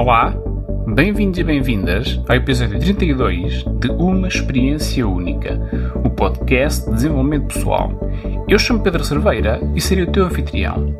Olá, 0.00 0.32
bem-vindos 0.94 1.40
e 1.40 1.42
bem-vindas 1.42 2.20
ao 2.28 2.36
episódio 2.36 2.78
32 2.78 3.64
de 3.80 3.88
Uma 3.90 4.28
Experiência 4.28 5.04
Única, 5.04 5.60
o 6.04 6.08
podcast 6.08 6.84
de 6.88 6.94
desenvolvimento 6.94 7.52
pessoal. 7.52 7.90
Eu 8.48 8.60
chamo 8.60 8.78
Pedro 8.78 9.02
Cerveira 9.02 9.60
e 9.74 9.80
serei 9.80 10.04
o 10.04 10.12
teu 10.12 10.24
anfitrião. 10.24 10.94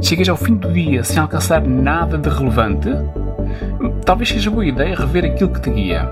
Chegas 0.00 0.30
ao 0.30 0.36
fim 0.38 0.54
do 0.54 0.72
dia 0.72 1.04
sem 1.04 1.18
alcançar 1.18 1.60
nada 1.60 2.16
de 2.16 2.26
relevante? 2.30 2.88
Talvez 4.06 4.30
seja 4.30 4.50
boa 4.50 4.64
ideia 4.64 4.96
rever 4.96 5.26
aquilo 5.26 5.52
que 5.52 5.60
te 5.60 5.68
guia. 5.68 6.10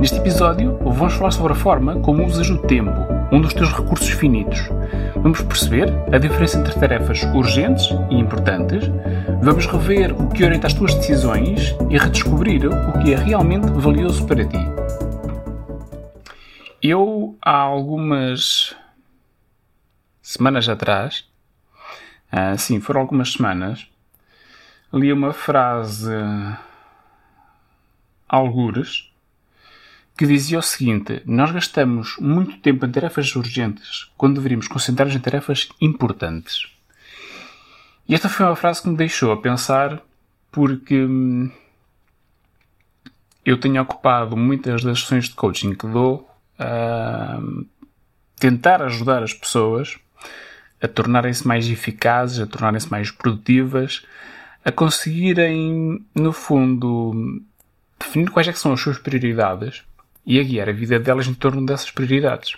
Neste 0.00 0.18
episódio, 0.18 0.76
vamos 0.82 1.14
falar 1.14 1.30
sobre 1.30 1.52
a 1.52 1.56
forma 1.56 2.00
como 2.00 2.26
usas 2.26 2.50
o 2.50 2.58
tempo, 2.58 2.90
um 3.30 3.40
dos 3.40 3.54
teus 3.54 3.72
recursos 3.72 4.10
finitos. 4.10 4.68
Vamos 5.14 5.42
perceber 5.42 5.92
a 6.12 6.18
diferença 6.18 6.58
entre 6.58 6.74
tarefas 6.74 7.22
urgentes 7.34 7.88
e 8.10 8.16
importantes, 8.16 8.90
vamos 9.42 9.66
rever 9.66 10.12
o 10.12 10.28
que 10.28 10.44
orienta 10.44 10.66
as 10.66 10.74
tuas 10.74 10.94
decisões 10.94 11.74
e 11.90 11.96
redescobrir 11.96 12.66
o 12.66 13.02
que 13.02 13.12
é 13.12 13.16
realmente 13.16 13.70
valioso 13.70 14.26
para 14.26 14.44
ti. 14.44 14.58
Eu, 16.82 17.36
há 17.42 17.56
algumas 17.56 18.74
semanas 20.22 20.68
atrás, 20.68 21.24
ah, 22.30 22.56
sim, 22.56 22.80
foram 22.80 23.00
algumas 23.00 23.32
semanas, 23.32 23.86
li 24.92 25.12
uma 25.12 25.32
frase 25.32 26.12
algures 28.28 29.10
que 30.16 30.26
dizia 30.26 30.58
o 30.58 30.62
seguinte: 30.62 31.22
Nós 31.24 31.50
gastamos 31.50 32.16
muito 32.18 32.58
tempo 32.58 32.84
em 32.84 32.90
tarefas 32.90 33.34
urgentes 33.34 34.10
quando 34.16 34.36
deveríamos 34.36 34.68
concentrar-nos 34.68 35.16
em 35.16 35.20
tarefas 35.20 35.68
importantes. 35.80 36.77
E 38.08 38.14
esta 38.14 38.28
foi 38.28 38.46
uma 38.46 38.56
frase 38.56 38.82
que 38.82 38.88
me 38.88 38.96
deixou 38.96 39.32
a 39.32 39.36
pensar 39.36 40.02
porque 40.50 41.04
hum, 41.04 41.50
eu 43.44 43.58
tenho 43.58 43.82
ocupado 43.82 44.36
muitas 44.36 44.82
das 44.82 45.00
sessões 45.00 45.28
de 45.28 45.34
coaching 45.34 45.74
que 45.74 45.86
dou 45.86 46.28
a 46.58 47.38
tentar 48.36 48.82
ajudar 48.82 49.22
as 49.22 49.34
pessoas 49.34 49.98
a 50.80 50.88
tornarem-se 50.88 51.46
mais 51.46 51.68
eficazes, 51.68 52.40
a 52.40 52.46
tornarem-se 52.46 52.90
mais 52.90 53.10
produtivas, 53.10 54.06
a 54.64 54.70
conseguirem, 54.70 56.04
no 56.14 56.32
fundo, 56.32 57.42
definir 57.98 58.30
quais 58.30 58.46
é 58.48 58.52
são 58.52 58.72
as 58.72 58.80
suas 58.80 58.98
prioridades 58.98 59.82
e 60.24 60.38
a 60.38 60.42
guiar 60.42 60.68
a 60.68 60.72
vida 60.72 61.00
delas 61.00 61.26
em 61.26 61.34
torno 61.34 61.64
dessas 61.66 61.90
prioridades. 61.90 62.56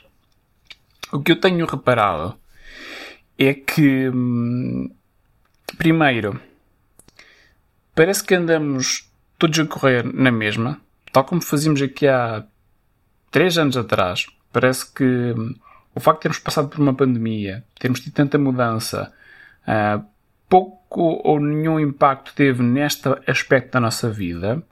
O 1.13 1.21
que 1.21 1.33
eu 1.33 1.41
tenho 1.41 1.67
reparado 1.67 2.39
é 3.39 3.55
que, 3.55 4.11
hum, 4.11 4.91
primeiro, 5.81 6.39
parece 7.95 8.23
que 8.23 8.35
andamos 8.35 9.11
todos 9.39 9.59
a 9.59 9.65
correr 9.65 10.05
na 10.05 10.31
mesma, 10.31 10.79
tal 11.11 11.25
como 11.25 11.41
fazíamos 11.41 11.81
aqui 11.81 12.07
há 12.07 12.45
três 13.31 13.57
anos 13.57 13.79
atrás. 13.79 14.27
Parece 14.53 14.93
que 14.93 15.03
hum, 15.03 15.55
o 15.95 15.99
facto 15.99 16.19
de 16.19 16.23
termos 16.25 16.39
passado 16.39 16.69
por 16.69 16.81
uma 16.81 16.93
pandemia, 16.93 17.65
termos 17.79 18.01
tido 18.01 18.13
tanta 18.13 18.37
mudança, 18.37 19.11
uh, 19.63 20.05
pouco 20.51 21.19
ou 21.25 21.41
nenhum 21.41 21.81
impacto 21.81 22.35
teve 22.35 22.63
neste 22.63 23.09
aspecto 23.27 23.73
da 23.73 23.81
nossa 23.81 24.11
vida. 24.11 24.63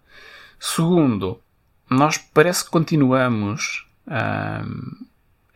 Segundo, 0.60 1.40
nós 1.88 2.18
parece 2.18 2.66
que 2.66 2.70
continuamos 2.70 3.88
uh, 4.08 5.06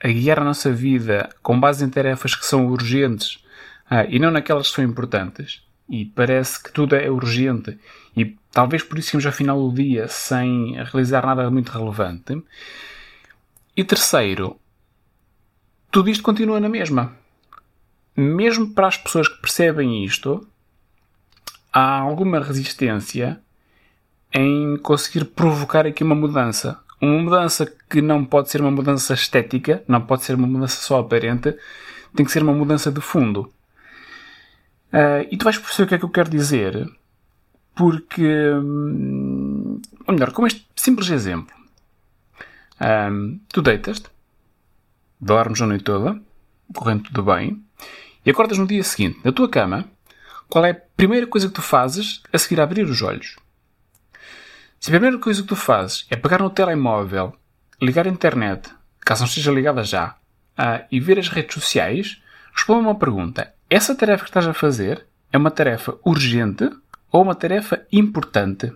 a 0.03 0.09
guiar 0.09 0.39
a 0.41 0.45
nossa 0.45 0.73
vida 0.73 1.29
com 1.43 1.61
base 1.61 1.85
em 1.85 1.91
tarefas 1.91 2.35
que 2.35 2.47
são 2.47 2.69
urgentes 2.69 3.43
uh, 3.91 4.07
e 4.09 4.19
não 4.19 4.31
naquelas 4.31 4.69
que 4.69 4.77
são 4.77 4.85
importantes. 4.85 5.63
E 5.89 6.05
parece 6.05 6.63
que 6.63 6.73
tudo 6.73 6.95
é 6.95 7.11
urgente 7.11 7.79
e 8.17 8.37
talvez 8.51 8.83
por 8.83 8.99
isso 8.99 9.11
chegamos 9.11 9.27
ao 9.27 9.33
final 9.33 9.69
do 9.69 9.75
dia 9.75 10.09
sem 10.09 10.75
realizar 10.85 11.27
nada 11.27 11.51
muito 11.51 11.71
relevante. 11.71 12.43
E 13.77 13.83
terceiro, 13.85 14.59
tudo 15.91 16.11
isto 16.11 16.23
continua 16.23 16.61
na 16.61 16.69
mesma. 16.69 17.17
Mesmo 18.17 18.71
para 18.71 18.89
as 18.89 18.97
pessoas 18.97 19.29
que 19.29 19.41
percebem 19.41 20.05
isto, 20.05 20.47
há 21.73 21.99
alguma 21.99 22.41
resistência 22.41 23.41
em 24.33 24.77
conseguir 24.79 25.25
provocar 25.27 25.87
aqui 25.87 26.05
uma 26.05 26.15
mudança. 26.15 26.79
Uma 27.01 27.19
mudança 27.19 27.71
que 27.89 28.01
não 28.01 28.25
pode 28.25 28.51
ser 28.51 28.61
uma 28.61 28.71
mudança 28.71 29.15
estética, 29.15 29.83
não 29.89 30.01
pode 30.01 30.25
ser 30.25 30.35
uma 30.35 30.47
mudança 30.47 30.81
só 30.81 31.01
aparente, 31.01 31.55
tem 32.15 32.25
que 32.25 32.33
ser 32.33 32.43
uma 32.43 32.53
mudança 32.53 32.93
de 32.93 33.01
fundo. 33.01 33.53
Uh, 34.93 35.27
e 35.31 35.37
tu 35.37 35.45
vais 35.45 35.57
perceber 35.59 35.85
o 35.85 35.89
que 35.89 35.95
é 35.95 35.99
que 35.99 36.05
eu 36.05 36.11
quero 36.11 36.31
dizer, 36.31 36.87
porque. 37.75 38.51
Hum, 38.53 39.81
ou 40.07 40.15
melhor, 40.15 40.33
com 40.33 40.47
este 40.47 40.67
simples 40.77 41.09
exemplo. 41.11 41.55
Um, 42.81 43.41
tu 43.49 43.63
deitas-te, 43.63 44.11
dormes 45.21 45.61
a 45.63 45.67
noite 45.67 45.85
toda, 45.85 46.21
correndo 46.75 47.05
tudo 47.05 47.23
bem, 47.23 47.63
e 48.27 48.31
acordas 48.31 48.59
no 48.59 48.67
dia 48.67 48.83
seguinte, 48.83 49.21
na 49.25 49.33
tua 49.33 49.49
cama, 49.49 49.89
qual 50.49 50.65
é 50.65 50.71
a 50.71 50.81
primeira 50.97 51.27
coisa 51.27 51.49
que 51.49 51.55
tu 51.55 51.63
fazes 51.63 52.23
a 52.33 52.39
seguir 52.39 52.61
a 52.61 52.65
abrir 52.65 52.85
os 52.85 53.01
olhos? 53.01 53.37
Se 54.81 54.91
a 54.91 54.93
primeira 54.93 55.17
coisa 55.19 55.43
que 55.43 55.49
tu 55.49 55.57
fazes 55.57 56.07
é 56.11 56.17
pegar 56.17 56.41
no 56.41 56.51
telemóvel, 56.51 57.35
ligar 57.81 58.07
a 58.07 58.11
internet, 58.11 58.69
caso 59.01 59.23
não 59.23 59.29
esteja 59.29 59.53
ligada 59.53 59.85
já, 59.85 60.17
uh, 60.59 60.85
e 60.91 60.99
ver 60.99 61.19
as 61.19 61.29
redes 61.29 61.55
sociais, 61.55 62.21
responda 62.53 62.81
uma 62.81 62.99
pergunta. 62.99 63.55
Essa 63.75 63.95
tarefa 63.95 64.25
que 64.25 64.29
estás 64.29 64.47
a 64.47 64.53
fazer 64.53 65.07
é 65.33 65.39
uma 65.39 65.51
tarefa 65.51 65.99
urgente 66.05 66.71
ou 67.11 67.23
uma 67.23 67.35
tarefa 67.35 67.87
importante? 67.91 68.71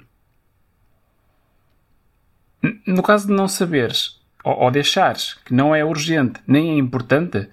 No 2.87 3.03
caso 3.03 3.27
de 3.27 3.35
não 3.35 3.47
saberes 3.47 4.19
ou, 4.43 4.55
ou 4.55 4.71
deixares 4.71 5.35
que 5.45 5.53
não 5.53 5.75
é 5.75 5.85
urgente 5.85 6.41
nem 6.47 6.71
é 6.71 6.79
importante, 6.79 7.47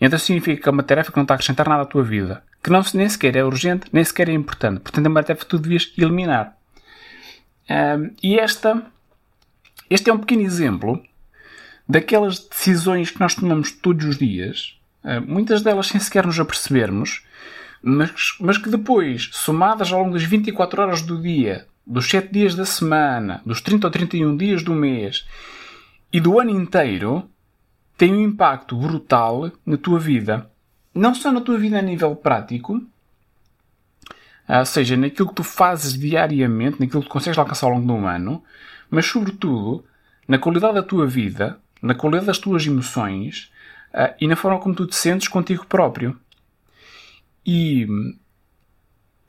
então 0.00 0.16
significa 0.16 0.62
que 0.62 0.68
é 0.68 0.70
uma 0.70 0.84
tarefa 0.84 1.10
que 1.10 1.16
não 1.16 1.24
está 1.24 1.34
a 1.34 1.36
acrescentar 1.36 1.68
nada 1.68 1.82
à 1.82 1.86
tua 1.86 2.04
vida. 2.04 2.44
Que 2.62 2.70
não, 2.70 2.80
nem 2.94 3.08
sequer 3.08 3.34
é 3.34 3.42
urgente, 3.42 3.88
nem 3.92 4.04
sequer 4.04 4.28
é 4.28 4.32
importante. 4.32 4.78
Portanto, 4.78 5.06
é 5.06 5.08
uma 5.08 5.24
tarefa 5.24 5.44
que 5.44 5.50
tu 5.50 5.58
devias 5.58 5.92
eliminar. 5.98 6.56
Um, 7.68 8.14
e 8.22 8.38
esta, 8.38 8.80
este 9.90 10.08
é 10.08 10.12
um 10.12 10.18
pequeno 10.18 10.42
exemplo 10.42 11.02
daquelas 11.88 12.38
decisões 12.38 13.10
que 13.10 13.18
nós 13.18 13.34
tomamos 13.34 13.72
todos 13.72 14.04
os 14.04 14.18
dias, 14.18 14.75
muitas 15.20 15.62
delas 15.62 15.86
sem 15.88 16.00
sequer 16.00 16.26
nos 16.26 16.38
apercebermos, 16.38 17.24
mas, 17.82 18.36
mas 18.40 18.58
que 18.58 18.68
depois, 18.68 19.30
somadas 19.32 19.92
ao 19.92 20.00
longo 20.00 20.14
das 20.14 20.24
24 20.24 20.82
horas 20.82 21.02
do 21.02 21.20
dia, 21.20 21.66
dos 21.86 22.08
7 22.08 22.32
dias 22.32 22.54
da 22.54 22.64
semana, 22.64 23.40
dos 23.46 23.60
30 23.60 23.86
ou 23.86 23.90
31 23.90 24.36
dias 24.36 24.62
do 24.62 24.74
mês 24.74 25.26
e 26.12 26.18
do 26.18 26.40
ano 26.40 26.50
inteiro, 26.50 27.28
têm 27.96 28.12
um 28.14 28.22
impacto 28.22 28.76
brutal 28.76 29.52
na 29.64 29.76
tua 29.76 29.98
vida. 29.98 30.50
Não 30.92 31.14
só 31.14 31.30
na 31.30 31.40
tua 31.40 31.58
vida 31.58 31.78
a 31.78 31.82
nível 31.82 32.16
prático, 32.16 32.82
ou 34.48 34.64
seja, 34.64 34.96
naquilo 34.96 35.28
que 35.28 35.34
tu 35.34 35.44
fazes 35.44 35.98
diariamente, 35.98 36.80
naquilo 36.80 37.02
que 37.02 37.08
tu 37.08 37.12
consegues 37.12 37.38
alcançar 37.38 37.66
ao 37.66 37.74
longo 37.74 37.86
de 37.86 37.92
um 37.92 38.06
ano, 38.06 38.42
mas 38.90 39.06
sobretudo 39.06 39.84
na 40.26 40.38
qualidade 40.38 40.74
da 40.74 40.82
tua 40.82 41.06
vida, 41.06 41.58
na 41.82 41.94
qualidade 41.94 42.26
das 42.26 42.38
tuas 42.38 42.66
emoções 42.66 43.52
uh, 43.96 44.14
e 44.20 44.28
na 44.28 44.36
forma 44.36 44.60
como 44.60 44.74
tu 44.74 44.86
te 44.86 44.94
sentes 44.94 45.26
contigo 45.26 45.66
próprio. 45.66 46.16
E, 47.44 47.86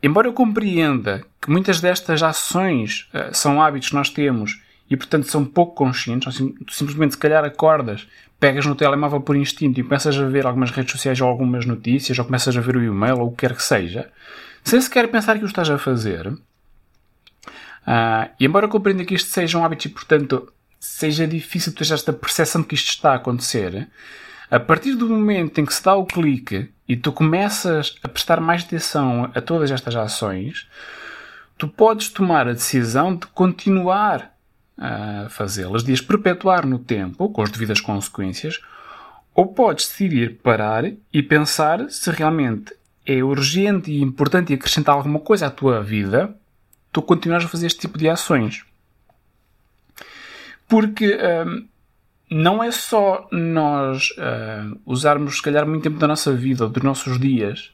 embora 0.04 0.28
eu 0.28 0.34
compreenda 0.34 1.24
que 1.42 1.50
muitas 1.50 1.80
destas 1.80 2.22
ações 2.22 3.10
uh, 3.14 3.34
são 3.34 3.62
hábitos 3.62 3.90
que 3.90 3.96
nós 3.96 4.10
temos 4.10 4.62
e, 4.90 4.98
portanto, 4.98 5.30
são 5.30 5.46
pouco 5.46 5.76
conscientes, 5.76 6.38
tu 6.38 6.74
simplesmente 6.74 7.14
se 7.14 7.18
calhar 7.18 7.44
acordas, 7.44 8.08
pegas 8.40 8.66
no 8.66 8.76
telemóvel 8.76 9.22
por 9.22 9.36
instinto 9.36 9.80
e 9.80 9.84
começas 9.84 10.18
a 10.18 10.26
ver 10.26 10.46
algumas 10.46 10.72
redes 10.72 10.92
sociais 10.92 11.20
ou 11.20 11.28
algumas 11.28 11.66
notícias, 11.66 12.18
ou 12.18 12.26
começas 12.26 12.56
a 12.56 12.62
ver 12.62 12.78
o 12.78 12.84
e-mail 12.84 13.20
ou 13.20 13.28
o 13.28 13.32
que 13.32 13.38
quer 13.38 13.56
que 13.56 13.64
seja, 13.64 14.10
sem 14.64 14.80
sequer 14.80 15.10
pensar 15.10 15.38
que 15.38 15.44
o 15.44 15.48
estás 15.48 15.70
a 15.70 15.78
fazer. 15.78 16.28
Uh, 16.28 16.40
e 18.40 18.46
embora 18.46 18.66
eu 18.66 18.70
compreenda 18.70 19.04
que 19.04 19.16
isto 19.16 19.30
seja 19.30 19.58
um 19.58 19.66
hábito 19.66 19.88
e, 19.88 19.92
portanto, 19.92 20.52
seja 20.80 21.28
difícil 21.28 21.74
ter 21.74 21.92
esta 21.92 22.14
percepção 22.14 22.62
de 22.62 22.68
que 22.68 22.76
isto 22.76 22.90
está 22.90 23.12
a 23.12 23.16
acontecer, 23.16 23.90
a 24.50 24.60
partir 24.60 24.96
do 24.96 25.10
momento 25.10 25.60
em 25.60 25.66
que 25.66 25.74
se 25.74 25.84
dá 25.84 25.96
o 25.96 26.06
clique 26.06 26.70
e 26.88 26.96
tu 26.96 27.12
começas 27.12 27.98
a 28.02 28.08
prestar 28.08 28.40
mais 28.40 28.64
atenção 28.64 29.30
a 29.36 29.42
todas 29.42 29.72
estas 29.72 29.96
ações, 29.96 30.68
tu 31.58 31.68
podes 31.68 32.10
tomar 32.10 32.48
a 32.48 32.54
decisão 32.54 33.16
de 33.16 33.28
continuar 33.28 34.34
a 34.78 35.28
fazê-las, 35.30 35.84
de 35.84 35.92
as 35.92 36.02
perpetuar 36.02 36.66
no 36.66 36.80
tempo, 36.80 37.30
com 37.30 37.42
as 37.42 37.52
devidas 37.52 37.82
consequências, 37.82 38.62
ou 39.34 39.48
podes 39.48 39.88
decidir 39.88 40.38
parar 40.42 40.86
e 41.12 41.22
pensar 41.22 41.90
se 41.90 42.10
realmente 42.10 42.74
é 43.06 43.24
urgente 43.24 43.92
e 43.92 44.02
importante 44.02 44.54
acrescentar 44.54 44.96
alguma 44.96 45.20
coisa 45.20 45.48
à 45.48 45.50
tua 45.50 45.82
vida, 45.82 46.36
tu 46.92 47.02
continuas 47.02 47.44
a 47.44 47.48
fazer 47.48 47.68
este 47.68 47.80
tipo 47.80 47.98
de 47.98 48.10
ações. 48.10 48.66
Porque 50.68 51.18
hum, 51.46 51.68
não 52.30 52.64
é 52.64 52.72
só 52.72 53.28
nós 53.32 54.10
hum, 54.18 54.80
usarmos, 54.86 55.38
se 55.38 55.42
calhar, 55.42 55.66
muito 55.66 55.84
tempo 55.84 55.98
da 55.98 56.08
nossa 56.08 56.34
vida 56.34 56.68
dos 56.68 56.84
nossos 56.84 57.20
dias 57.20 57.72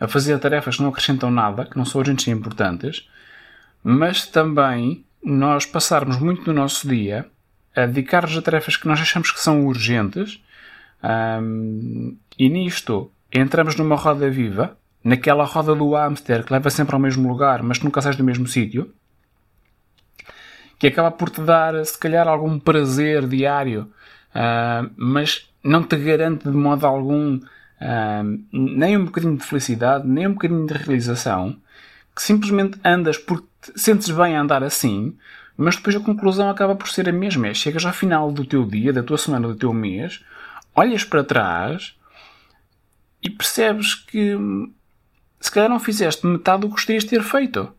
a 0.00 0.08
fazer 0.08 0.38
tarefas 0.38 0.76
que 0.76 0.82
não 0.82 0.90
acrescentam 0.90 1.30
nada, 1.30 1.64
que 1.64 1.76
não 1.76 1.84
são 1.84 2.00
urgentes 2.00 2.26
e 2.26 2.30
importantes, 2.30 3.08
mas 3.82 4.26
também 4.26 5.04
nós 5.22 5.64
passarmos 5.64 6.18
muito 6.18 6.44
do 6.44 6.52
nosso 6.52 6.88
dia 6.88 7.26
a 7.74 7.86
dedicar-nos 7.86 8.36
a 8.36 8.42
tarefas 8.42 8.76
que 8.76 8.86
nós 8.86 9.00
achamos 9.00 9.30
que 9.30 9.40
são 9.40 9.66
urgentes 9.66 10.42
um, 11.42 12.16
e 12.38 12.48
nisto 12.48 13.10
entramos 13.32 13.76
numa 13.76 13.96
roda 13.96 14.30
viva, 14.30 14.76
naquela 15.02 15.44
roda 15.44 15.74
do 15.74 15.92
hamster 15.92 16.44
que 16.44 16.52
leva 16.52 16.70
sempre 16.70 16.94
ao 16.94 17.00
mesmo 17.00 17.28
lugar, 17.28 17.62
mas 17.62 17.78
que 17.78 17.84
nunca 17.84 18.00
sais 18.00 18.16
do 18.16 18.24
mesmo 18.24 18.46
sítio, 18.46 18.92
que 20.84 20.88
acaba 20.88 21.10
por 21.10 21.30
te 21.30 21.40
dar, 21.40 21.82
se 21.86 21.98
calhar, 21.98 22.28
algum 22.28 22.58
prazer 22.58 23.26
diário, 23.26 23.90
uh, 24.34 24.90
mas 24.98 25.48
não 25.62 25.82
te 25.82 25.96
garante 25.96 26.44
de 26.44 26.54
modo 26.54 26.86
algum 26.86 27.36
uh, 27.36 28.44
nem 28.52 28.94
um 28.94 29.06
bocadinho 29.06 29.38
de 29.38 29.44
felicidade, 29.44 30.06
nem 30.06 30.26
um 30.26 30.34
bocadinho 30.34 30.66
de 30.66 30.74
realização, 30.74 31.56
que 32.14 32.22
simplesmente 32.22 32.78
andas 32.84 33.16
porque 33.16 33.46
te 33.62 33.80
sentes 33.80 34.10
bem 34.10 34.36
a 34.36 34.42
andar 34.42 34.62
assim, 34.62 35.16
mas 35.56 35.76
depois 35.76 35.96
a 35.96 36.00
conclusão 36.00 36.50
acaba 36.50 36.76
por 36.76 36.88
ser 36.88 37.08
a 37.08 37.12
mesma. 37.12 37.48
É, 37.48 37.54
chegas 37.54 37.86
ao 37.86 37.92
final 37.92 38.30
do 38.30 38.44
teu 38.44 38.66
dia, 38.66 38.92
da 38.92 39.02
tua 39.02 39.16
semana, 39.16 39.48
do 39.48 39.56
teu 39.56 39.72
mês, 39.72 40.22
olhas 40.74 41.02
para 41.02 41.24
trás 41.24 41.96
e 43.22 43.30
percebes 43.30 43.94
que 43.94 44.36
se 45.40 45.50
calhar 45.50 45.70
não 45.70 45.80
fizeste 45.80 46.26
metade 46.26 46.60
do 46.60 46.66
que 46.66 46.74
gostarias 46.74 47.04
de 47.04 47.10
ter 47.10 47.22
feito. 47.22 47.72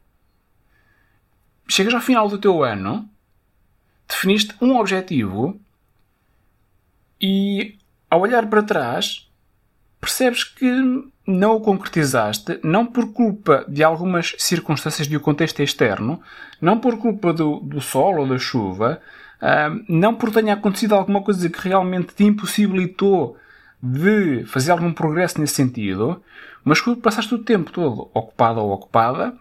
Chegas 1.68 1.94
ao 1.94 2.02
final 2.02 2.30
do 2.30 2.38
teu 2.38 2.64
ano, 2.64 3.10
definiste 4.08 4.56
um 4.62 4.78
objetivo 4.78 5.60
e 7.20 7.78
ao 8.10 8.22
olhar 8.22 8.48
para 8.48 8.64
trás 8.64 9.28
percebes 10.00 10.44
que 10.44 10.70
não 11.28 11.56
o 11.56 11.62
concretizaste, 11.62 12.60
não 12.64 12.86
por 12.86 13.12
culpa 13.12 13.66
de 13.68 13.84
algumas 13.84 14.36
circunstâncias 14.38 15.08
do 15.08 15.20
contexto 15.20 15.62
externo, 15.62 16.22
não 16.62 16.80
por 16.80 17.00
culpa 17.00 17.34
do, 17.34 17.60
do 17.60 17.82
sol 17.82 18.20
ou 18.20 18.28
da 18.28 18.38
chuva, 18.38 19.02
uh, 19.42 19.84
não 19.90 20.14
por 20.14 20.32
tenha 20.32 20.54
acontecido 20.54 20.94
alguma 20.94 21.24
coisa 21.24 21.50
que 21.50 21.68
realmente 21.68 22.14
te 22.14 22.24
impossibilitou 22.24 23.38
de 23.82 24.46
fazer 24.46 24.72
algum 24.72 24.94
progresso 24.94 25.40
nesse 25.42 25.56
sentido, 25.56 26.22
mas 26.64 26.80
que 26.80 26.96
passaste 26.96 27.34
o 27.34 27.40
tempo 27.40 27.72
todo 27.72 28.10
ocupado 28.14 28.60
ou 28.60 28.72
ocupada 28.72 29.36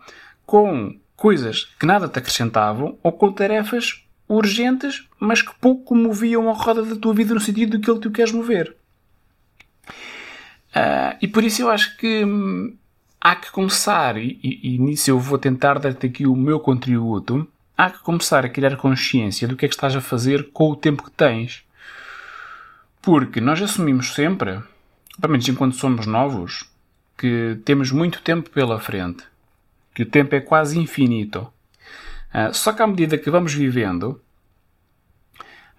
com 0.46 0.94
coisas 1.24 1.64
que 1.80 1.86
nada 1.86 2.06
te 2.06 2.18
acrescentavam 2.18 2.98
ou 3.02 3.10
com 3.10 3.32
tarefas 3.32 4.04
urgentes, 4.28 5.08
mas 5.18 5.40
que 5.40 5.54
pouco 5.58 5.96
moviam 5.96 6.50
a 6.50 6.52
roda 6.52 6.82
da 6.82 6.96
tua 6.96 7.14
vida 7.14 7.32
no 7.32 7.40
sentido 7.40 7.80
que 7.80 7.98
tu 7.98 8.10
queres 8.10 8.30
mover. 8.30 8.76
Uh, 9.88 11.16
e 11.22 11.26
por 11.26 11.42
isso 11.42 11.62
eu 11.62 11.70
acho 11.70 11.96
que 11.96 12.22
hum, 12.26 12.76
há 13.18 13.36
que 13.36 13.50
começar, 13.50 14.18
e, 14.18 14.38
e, 14.44 14.74
e, 14.74 14.78
nisso 14.78 15.10
eu 15.10 15.18
vou 15.18 15.38
tentar 15.38 15.78
dar-te 15.78 16.08
aqui 16.08 16.26
o 16.26 16.36
meu 16.36 16.60
contributo, 16.60 17.48
há 17.74 17.88
que 17.88 18.00
começar 18.00 18.44
a 18.44 18.50
criar 18.50 18.76
consciência 18.76 19.48
do 19.48 19.56
que 19.56 19.64
é 19.64 19.68
que 19.68 19.74
estás 19.74 19.96
a 19.96 20.02
fazer 20.02 20.50
com 20.52 20.72
o 20.72 20.76
tempo 20.76 21.04
que 21.04 21.10
tens. 21.10 21.64
Porque 23.00 23.40
nós 23.40 23.62
assumimos 23.62 24.12
sempre, 24.12 24.60
pelo 25.18 25.32
menos 25.32 25.48
enquanto 25.48 25.76
somos 25.76 26.04
novos, 26.04 26.64
que 27.16 27.58
temos 27.64 27.90
muito 27.90 28.20
tempo 28.20 28.50
pela 28.50 28.78
frente. 28.78 29.24
Que 29.94 30.02
o 30.02 30.06
tempo 30.06 30.34
é 30.34 30.40
quase 30.40 30.78
infinito. 30.78 31.48
Uh, 32.34 32.52
só 32.52 32.72
que 32.72 32.82
à 32.82 32.86
medida 32.86 33.16
que 33.16 33.30
vamos 33.30 33.54
vivendo, 33.54 34.20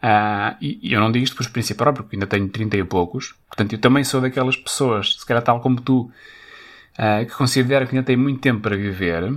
Uh, 0.03 0.53
e, 0.61 0.79
e, 0.83 0.93
eu 0.93 0.99
não 0.99 1.11
digo 1.11 1.23
isto 1.23 1.35
por 1.35 1.41
experiência 1.41 1.73
própria, 1.73 2.03
porque 2.03 2.15
ainda 2.15 2.27
tenho 2.27 2.47
30 2.47 2.77
e 2.77 2.83
poucos. 2.83 3.33
Portanto, 3.47 3.73
eu 3.73 3.79
também 3.79 4.03
sou 4.03 4.21
daquelas 4.21 4.55
pessoas, 4.55 5.15
se 5.17 5.25
calhar 5.25 5.41
tal 5.41 5.59
como 5.61 5.81
tu, 5.81 6.01
uh, 6.01 7.25
que 7.25 7.33
considero 7.33 7.87
que 7.87 7.95
ainda 7.95 8.05
tem 8.05 8.15
muito 8.15 8.39
tempo 8.39 8.61
para 8.61 8.75
viver, 8.75 9.33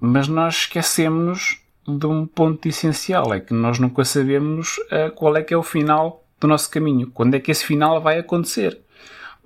mas 0.00 0.26
nós 0.26 0.60
esquecemos 0.60 1.60
de 1.86 2.06
um 2.06 2.24
ponto 2.24 2.66
essencial, 2.66 3.34
é 3.34 3.40
que 3.40 3.52
nós 3.52 3.78
nunca 3.78 4.06
sabemos 4.06 4.76
qual 5.14 5.36
é 5.36 5.42
que 5.42 5.52
é 5.52 5.56
o 5.56 5.62
final 5.62 6.24
do 6.40 6.48
nosso 6.48 6.70
caminho. 6.70 7.10
Quando 7.10 7.34
é 7.34 7.40
que 7.40 7.50
esse 7.50 7.64
final 7.64 8.00
vai 8.00 8.18
acontecer? 8.18 8.80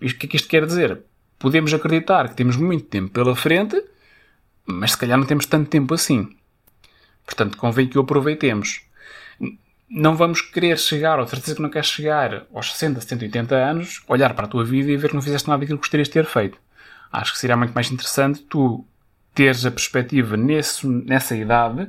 O 0.00 0.06
que 0.06 0.26
é 0.26 0.29
que 0.29 0.37
isto 0.37 0.49
quer 0.49 0.65
dizer? 0.67 1.03
Podemos 1.38 1.75
acreditar 1.75 2.29
que 2.29 2.37
temos 2.37 2.56
muito 2.56 2.85
tempo 2.87 3.11
pela 3.11 3.37
frente, 3.37 3.83
mas 4.67 4.93
se 4.93 4.99
calhar 4.99 5.19
não 5.19 5.27
temos 5.27 5.47
tanto 5.47 5.69
tempo 5.69 5.95
assim. 5.95 6.37
Portanto, 7.25 7.57
convém 7.57 7.89
que 7.89 7.99
o 7.99 8.03
aproveitemos 8.03 8.83
não 9.91 10.15
vamos 10.15 10.41
querer 10.41 10.79
chegar, 10.79 11.19
ou 11.19 11.27
certeza 11.27 11.57
que 11.57 11.62
não 11.62 11.69
queres 11.69 11.89
chegar 11.89 12.47
aos 12.55 12.73
60, 12.73 13.01
70, 13.01 13.25
80 13.25 13.55
anos, 13.57 14.03
olhar 14.07 14.35
para 14.35 14.45
a 14.45 14.49
tua 14.49 14.65
vida 14.65 14.91
e 14.91 14.97
ver 14.97 15.09
que 15.09 15.15
não 15.15 15.23
fizeste 15.23 15.49
nada 15.49 15.59
daquilo 15.61 15.79
que 15.79 15.83
gostarias 15.83 16.07
de 16.07 16.15
ter 16.15 16.27
feito. 16.27 16.59
Acho 17.12 17.33
que 17.33 17.39
seria 17.41 17.57
muito 17.57 17.75
mais 17.75 17.91
interessante 17.91 18.41
tu 18.43 18.87
teres 19.35 19.67
a 19.67 19.71
perspectiva 19.71 20.37
nesse, 20.37 20.87
nessa 20.87 21.37
idade 21.37 21.89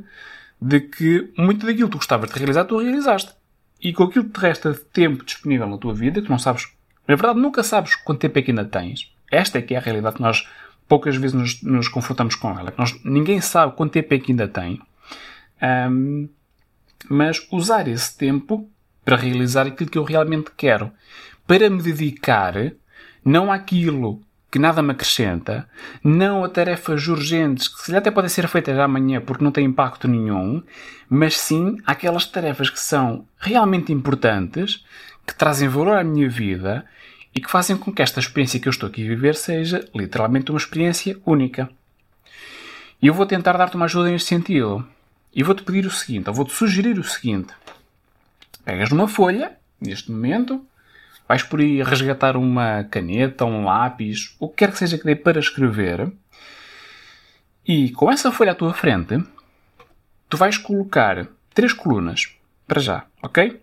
de 0.59 0.79
que 0.79 1.31
muito 1.37 1.65
daquilo 1.65 1.87
que 1.87 1.91
tu 1.91 1.97
gostavas 1.97 2.31
de 2.31 2.37
realizar, 2.37 2.65
tu 2.65 2.79
realizaste. 2.79 3.33
E 3.79 3.93
com 3.93 4.03
aquilo 4.03 4.25
que 4.25 4.31
te 4.31 4.39
resta 4.39 4.71
de 4.71 4.79
tempo 4.79 5.23
disponível 5.23 5.67
na 5.67 5.77
tua 5.77 5.93
vida, 5.93 6.21
que 6.21 6.29
não 6.29 6.39
sabes, 6.39 6.67
na 7.07 7.15
verdade 7.15 7.39
nunca 7.39 7.61
sabes 7.61 7.95
quanto 7.95 8.21
tempo 8.21 8.39
é 8.39 8.41
que 8.41 8.51
ainda 8.51 8.65
tens. 8.65 9.11
Esta 9.31 9.59
é 9.59 9.61
que 9.61 9.75
é 9.75 9.77
a 9.77 9.81
realidade 9.81 10.15
que 10.15 10.21
nós 10.21 10.47
poucas 10.91 11.15
vezes 11.15 11.33
nos, 11.33 11.63
nos 11.63 11.87
confrontamos 11.87 12.35
com 12.35 12.49
ela. 12.59 12.73
Nós, 12.77 12.93
ninguém 13.05 13.39
sabe 13.39 13.77
quanto 13.77 13.93
tempo 13.93 14.13
é 14.13 14.19
que 14.19 14.33
ainda 14.33 14.45
tem. 14.45 14.81
Um, 15.89 16.27
mas 17.09 17.47
usar 17.49 17.87
esse 17.87 18.17
tempo 18.17 18.69
para 19.05 19.15
realizar 19.15 19.65
aquilo 19.65 19.89
que 19.89 19.97
eu 19.97 20.03
realmente 20.03 20.51
quero. 20.57 20.91
Para 21.47 21.69
me 21.69 21.81
dedicar 21.81 22.73
não 23.23 23.53
àquilo 23.53 24.21
que 24.51 24.59
nada 24.59 24.81
me 24.81 24.91
acrescenta, 24.91 25.65
não 26.03 26.43
a 26.43 26.49
tarefas 26.49 27.07
urgentes 27.07 27.69
que 27.69 27.79
se 27.79 27.85
calhar 27.85 28.01
até 28.01 28.11
podem 28.11 28.27
ser 28.27 28.49
feitas 28.49 28.77
amanhã 28.77 29.21
porque 29.21 29.45
não 29.45 29.51
têm 29.53 29.67
impacto 29.67 30.09
nenhum, 30.09 30.61
mas 31.09 31.39
sim 31.39 31.77
àquelas 31.85 32.25
tarefas 32.25 32.69
que 32.69 32.81
são 32.81 33.25
realmente 33.39 33.93
importantes, 33.93 34.83
que 35.25 35.33
trazem 35.33 35.69
valor 35.69 35.97
à 35.97 36.03
minha 36.03 36.27
vida 36.27 36.85
e 37.33 37.39
que 37.39 37.49
fazem 37.49 37.77
com 37.77 37.91
que 37.91 38.01
esta 38.01 38.19
experiência 38.19 38.59
que 38.59 38.67
eu 38.67 38.71
estou 38.71 38.89
aqui 38.89 39.05
a 39.05 39.09
viver 39.09 39.35
seja 39.35 39.87
literalmente 39.95 40.51
uma 40.51 40.57
experiência 40.57 41.17
única. 41.25 41.69
E 43.01 43.07
eu 43.07 43.13
vou 43.13 43.25
tentar 43.25 43.57
dar-te 43.57 43.75
uma 43.75 43.85
ajuda 43.85 44.09
neste 44.09 44.29
sentido. 44.29 44.85
E 45.33 45.43
vou-te 45.43 45.63
pedir 45.63 45.85
o 45.85 45.91
seguinte, 45.91 46.29
ou 46.29 46.33
vou-te 46.33 46.53
sugerir 46.53 46.99
o 46.99 47.03
seguinte. 47.03 47.53
Pegas 48.65 48.89
numa 48.89 49.07
folha, 49.07 49.53
neste 49.79 50.11
momento, 50.11 50.65
vais 51.27 51.41
por 51.41 51.61
aí 51.61 51.81
resgatar 51.81 52.35
uma 52.35 52.83
caneta, 52.83 53.45
um 53.45 53.63
lápis, 53.63 54.35
o 54.39 54.49
que 54.49 54.57
quer 54.57 54.71
que 54.71 54.77
seja 54.77 54.97
que 54.97 55.05
dê 55.05 55.15
para 55.15 55.39
escrever, 55.39 56.11
e 57.65 57.91
com 57.91 58.11
essa 58.11 58.31
folha 58.31 58.51
à 58.51 58.55
tua 58.55 58.73
frente, 58.73 59.23
tu 60.27 60.35
vais 60.35 60.57
colocar 60.57 61.27
três 61.53 61.71
colunas, 61.71 62.35
para 62.67 62.81
já, 62.81 63.05
ok? 63.21 63.61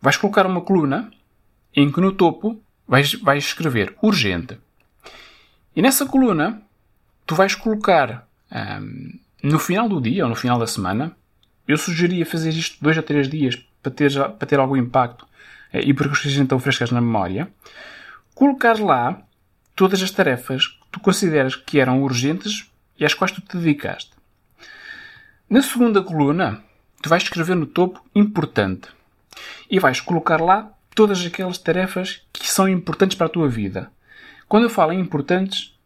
Vais 0.00 0.16
colocar 0.16 0.46
uma 0.46 0.60
coluna 0.60 1.10
em 1.80 1.92
que 1.92 2.00
no 2.00 2.12
topo 2.12 2.60
vais, 2.86 3.14
vais 3.14 3.44
escrever 3.44 3.94
urgente. 4.02 4.58
E 5.76 5.80
nessa 5.80 6.06
coluna, 6.06 6.60
tu 7.24 7.36
vais 7.36 7.54
colocar 7.54 8.26
no 9.42 9.58
final 9.58 9.88
do 9.88 10.00
dia 10.00 10.24
ou 10.24 10.28
no 10.28 10.34
final 10.34 10.58
da 10.58 10.66
semana, 10.66 11.16
eu 11.68 11.76
sugeria 11.76 12.26
fazer 12.26 12.50
isto 12.50 12.82
dois 12.82 12.98
a 12.98 13.02
três 13.02 13.28
dias 13.28 13.56
para 13.80 13.92
ter, 13.92 14.12
para 14.12 14.48
ter 14.48 14.58
algum 14.58 14.76
impacto 14.76 15.26
eh, 15.72 15.82
e 15.84 15.94
porque 15.94 16.14
estejam 16.14 16.42
então 16.42 16.58
frescas 16.58 16.90
na 16.90 17.00
memória. 17.00 17.48
Colocar 18.34 18.80
lá 18.80 19.22
todas 19.76 20.02
as 20.02 20.10
tarefas 20.10 20.66
que 20.66 20.86
tu 20.90 20.98
consideras 20.98 21.54
que 21.54 21.78
eram 21.78 22.02
urgentes 22.02 22.68
e 22.98 23.04
às 23.04 23.14
quais 23.14 23.30
tu 23.30 23.40
te 23.40 23.56
dedicaste. 23.56 24.10
Na 25.48 25.62
segunda 25.62 26.02
coluna, 26.02 26.64
tu 27.02 27.08
vais 27.08 27.22
escrever 27.22 27.54
no 27.54 27.66
topo 27.66 28.02
importante 28.14 28.88
e 29.70 29.78
vais 29.78 30.00
colocar 30.00 30.40
lá 30.40 30.72
todas 30.98 31.24
aquelas 31.24 31.58
tarefas 31.58 32.26
que 32.32 32.48
são 32.48 32.68
importantes 32.68 33.16
para 33.16 33.28
a 33.28 33.30
tua 33.30 33.48
vida. 33.48 33.88
Quando 34.48 34.64
eu 34.64 34.68
falo 34.68 34.92
em 34.92 34.98
importantes, 34.98 35.78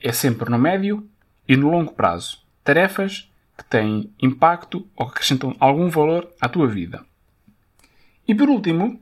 é 0.00 0.10
sempre 0.10 0.48
no 0.48 0.58
médio 0.58 1.06
e 1.46 1.54
no 1.54 1.68
longo 1.68 1.92
prazo 1.92 2.38
tarefas 2.64 3.30
que 3.58 3.64
têm 3.64 4.10
impacto 4.22 4.88
ou 4.96 5.04
que 5.04 5.12
acrescentam 5.12 5.54
algum 5.60 5.90
valor 5.90 6.32
à 6.40 6.48
tua 6.48 6.66
vida. 6.66 7.04
E 8.26 8.34
por 8.34 8.48
último, 8.48 8.98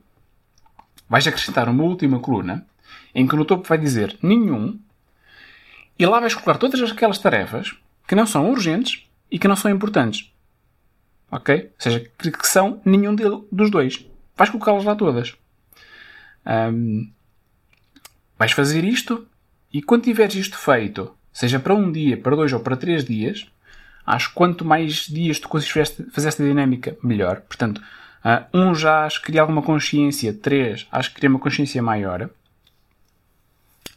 vais 1.09 1.29
acrescentar 1.29 1.69
uma 1.69 1.85
última 1.85 2.19
coluna 2.19 2.67
em 3.15 3.25
que 3.25 3.37
no 3.37 3.45
topo 3.45 3.69
vai 3.69 3.79
dizer 3.79 4.19
nenhum 4.21 4.81
e 5.97 6.05
lá 6.07 6.19
vais 6.19 6.35
colocar 6.35 6.59
todas 6.59 6.83
aquelas 6.91 7.19
tarefas 7.19 7.73
que 8.09 8.17
não 8.17 8.27
são 8.27 8.51
urgentes 8.51 9.09
e 9.31 9.39
que 9.39 9.47
não 9.47 9.55
são 9.55 9.71
importantes. 9.71 10.33
Ok? 11.31 11.55
Ou 11.67 11.71
seja, 11.79 12.01
que 12.01 12.49
são 12.49 12.83
nenhum 12.85 13.15
dos 13.15 13.71
dois. 13.71 14.10
Vais 14.41 14.49
colocá-las 14.49 14.85
lá 14.85 14.97
todas. 14.97 15.37
Um, 16.47 17.13
vais 18.39 18.53
fazer 18.53 18.83
isto 18.85 19.27
e 19.71 19.83
quando 19.83 20.05
tiveres 20.05 20.35
isto 20.35 20.57
feito 20.57 21.15
seja 21.31 21.61
para 21.61 21.75
um 21.75 21.93
dia, 21.93 22.17
para 22.17 22.35
dois 22.35 22.51
ou 22.51 22.61
para 22.61 22.75
três 22.75 23.05
dias, 23.05 23.47
acho 24.07 24.31
que 24.31 24.35
quanto 24.35 24.65
mais 24.65 25.07
dias 25.07 25.39
tu 25.39 25.47
consegues 25.47 25.95
fazer 26.11 26.29
esta 26.29 26.43
dinâmica, 26.43 26.97
melhor. 27.03 27.43
Portanto, 27.43 27.83
uh, 28.25 28.59
um 28.59 28.75
já 28.75 29.05
acho 29.05 29.21
que 29.21 29.27
cria 29.27 29.43
alguma 29.43 29.61
consciência, 29.61 30.33
três 30.33 30.89
acho 30.91 31.11
que 31.11 31.17
cria 31.17 31.29
uma 31.29 31.39
consciência 31.39 31.83
maior. 31.83 32.31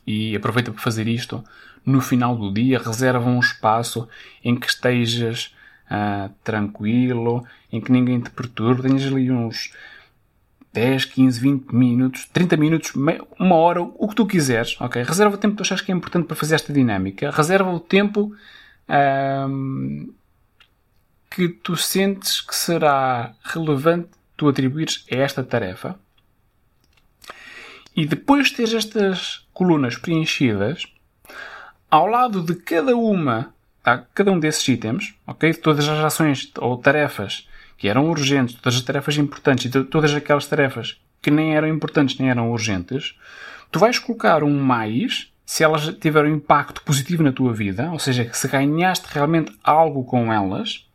E 0.06 0.36
aproveita 0.36 0.74
para 0.74 0.82
fazer 0.82 1.08
isto 1.08 1.42
no 1.86 2.02
final 2.02 2.36
do 2.36 2.54
dia, 2.54 2.80
reserva 2.80 3.30
um 3.30 3.40
espaço 3.40 4.10
em 4.44 4.58
que 4.58 4.68
estejas 4.68 5.56
uh, 5.90 6.30
tranquilo, 6.44 7.48
em 7.72 7.80
que 7.80 7.94
ninguém 7.94 8.20
te 8.20 8.30
perturbe, 8.30 8.82
tenhas 8.82 9.06
ali 9.06 9.32
uns 9.32 9.72
10, 10.74 11.06
15, 11.06 11.40
20 11.40 11.72
minutos, 11.72 12.26
30 12.34 12.58
minutos, 12.58 12.94
uma 13.40 13.56
hora, 13.56 13.82
o 13.82 14.08
que 14.08 14.16
tu 14.16 14.26
quiseres, 14.26 14.76
ok? 14.82 15.04
Reserva 15.04 15.36
o 15.36 15.38
tempo 15.38 15.56
que 15.56 15.58
tu 15.58 15.62
achas 15.62 15.82
que 15.82 15.92
é 15.92 15.96
importante 15.96 16.26
para 16.26 16.36
fazer 16.36 16.56
esta 16.56 16.74
dinâmica. 16.74 17.30
Reserva 17.30 17.72
o 17.72 17.80
tempo 17.80 18.36
que 21.30 21.48
tu 21.48 21.76
sentes 21.76 22.42
que 22.42 22.56
será 22.56 23.34
relevante 23.44 24.10
tu 24.36 24.48
atribuires 24.48 25.06
a 25.12 25.16
esta 25.16 25.44
tarefa. 25.44 25.98
E 27.96 28.08
depois 28.08 28.50
de 28.50 28.56
teres 28.56 28.74
estas 28.74 29.48
colunas 29.54 29.96
preenchidas, 29.96 30.88
ao 31.90 32.08
lado 32.08 32.42
de 32.42 32.56
cada 32.56 32.96
uma, 32.98 33.54
tá? 33.84 34.06
cada 34.16 34.32
um 34.32 34.40
desses 34.40 34.68
itens, 34.68 35.14
ok? 35.28 35.54
Todas 35.54 35.88
as 35.88 36.04
ações 36.04 36.52
ou 36.58 36.78
tarefas 36.78 37.48
que 37.78 37.88
eram 37.88 38.10
urgentes, 38.10 38.56
todas 38.56 38.76
as 38.76 38.82
tarefas 38.82 39.18
importantes 39.18 39.66
e 39.66 39.84
todas 39.84 40.14
aquelas 40.14 40.48
tarefas 40.48 41.00
que 41.22 41.32
nem 41.32 41.56
eram 41.56 41.68
importantes 41.68 42.18
nem 42.18 42.30
eram 42.30 42.52
urgentes, 42.52 43.18
tu 43.72 43.80
vais 43.80 43.98
colocar 43.98 44.44
um 44.44 44.60
mais 44.60 45.32
se 45.46 45.64
elas 45.64 45.88
tiveram 46.00 46.30
impacto 46.30 46.82
positivo 46.84 47.24
na 47.24 47.32
tua 47.32 47.54
vida, 47.54 47.92
ou 47.92 48.00
seja, 48.00 48.30
se 48.34 48.48
ganhaste 48.48 49.08
realmente 49.10 49.52
algo 49.64 50.04
com 50.04 50.32
elas, 50.32 50.88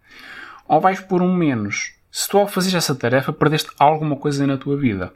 ou 0.66 0.80
vais 0.80 1.00
pôr 1.00 1.22
um 1.22 1.34
menos 1.34 1.98
se 2.10 2.28
tu 2.28 2.38
ao 2.38 2.48
fazer 2.48 2.76
essa 2.76 2.94
tarefa 2.94 3.32
perdeste 3.32 3.70
alguma 3.78 4.16
coisa 4.16 4.46
na 4.46 4.56
tua 4.56 4.76
vida. 4.76 5.12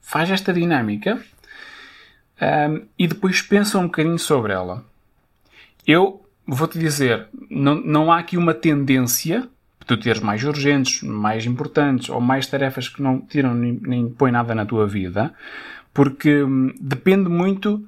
Faz 0.00 0.30
esta 0.30 0.52
dinâmica 0.52 1.20
um, 2.40 2.86
e 2.98 3.08
depois 3.08 3.42
pensa 3.42 3.78
um 3.78 3.84
bocadinho 3.84 4.18
sobre 4.18 4.52
ela. 4.52 4.84
Eu 5.86 6.24
vou-te 6.46 6.78
dizer, 6.78 7.28
não, 7.50 7.74
não 7.74 8.12
há 8.12 8.18
aqui 8.18 8.36
uma 8.36 8.54
tendência 8.54 9.48
tu 9.90 9.96
teres 9.96 10.20
mais 10.20 10.44
urgentes, 10.44 11.02
mais 11.02 11.44
importantes 11.44 12.08
ou 12.10 12.20
mais 12.20 12.46
tarefas 12.46 12.88
que 12.88 13.02
não 13.02 13.20
tiram 13.20 13.52
nem, 13.52 13.72
nem 13.72 14.08
põem 14.08 14.30
nada 14.30 14.54
na 14.54 14.64
tua 14.64 14.86
vida, 14.86 15.34
porque 15.92 16.44
hum, 16.44 16.72
depende 16.80 17.28
muito 17.28 17.84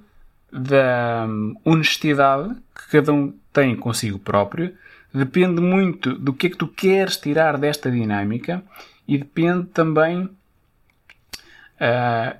da 0.52 1.24
hum, 1.28 1.54
honestidade 1.64 2.56
que 2.74 2.90
cada 2.90 3.12
um 3.12 3.32
tem 3.52 3.76
consigo 3.76 4.18
próprio, 4.18 4.74
depende 5.14 5.60
muito 5.60 6.12
do 6.18 6.32
que 6.32 6.48
é 6.48 6.50
que 6.50 6.56
tu 6.56 6.66
queres 6.66 7.16
tirar 7.16 7.56
desta 7.56 7.88
dinâmica 7.88 8.64
e 9.06 9.16
depende 9.16 9.68
também 9.68 10.24
uh, 10.24 10.30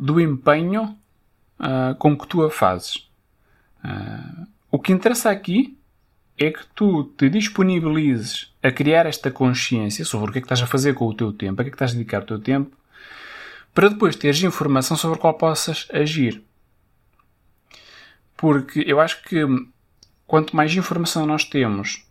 do 0.01 0.21
empenho 0.21 0.97
uh, 1.61 1.95
com 2.01 2.19
que 2.19 2.27
tu 2.27 2.43
a 2.43 2.51
fazes. 2.51 3.09
Uh, 3.85 4.45
o 4.73 4.79
que 4.81 4.93
interessa 4.93 5.31
aqui 5.31 5.79
é 6.45 6.51
que 6.51 6.65
tu 6.75 7.05
te 7.17 7.29
disponibilizes 7.29 8.53
a 8.63 8.71
criar 8.71 9.07
esta 9.07 9.31
consciência 9.31 10.05
sobre 10.05 10.31
o 10.31 10.33
que 10.33 10.39
é 10.39 10.41
que 10.41 10.47
estás 10.47 10.63
a 10.63 10.67
fazer 10.67 10.95
com 10.95 11.07
o 11.07 11.15
teu 11.15 11.33
tempo, 11.33 11.61
a 11.61 11.65
que 11.65 11.69
é 11.69 11.71
que 11.71 11.77
estás 11.77 11.93
a 11.93 11.95
dedicar 11.95 12.23
o 12.23 12.27
teu 12.27 12.39
tempo, 12.39 12.77
para 13.75 13.89
depois 13.89 14.17
teres 14.17 14.43
informação 14.43 14.97
sobre 14.97 15.19
qual 15.19 15.35
possas 15.35 15.89
agir. 15.93 16.43
Porque 18.37 18.85
eu 18.87 19.01
acho 19.01 19.23
que 19.25 19.45
quanto 20.27 20.57
mais 20.57 20.75
informação 20.75 21.27
nós 21.27 21.45
temos 21.45 22.07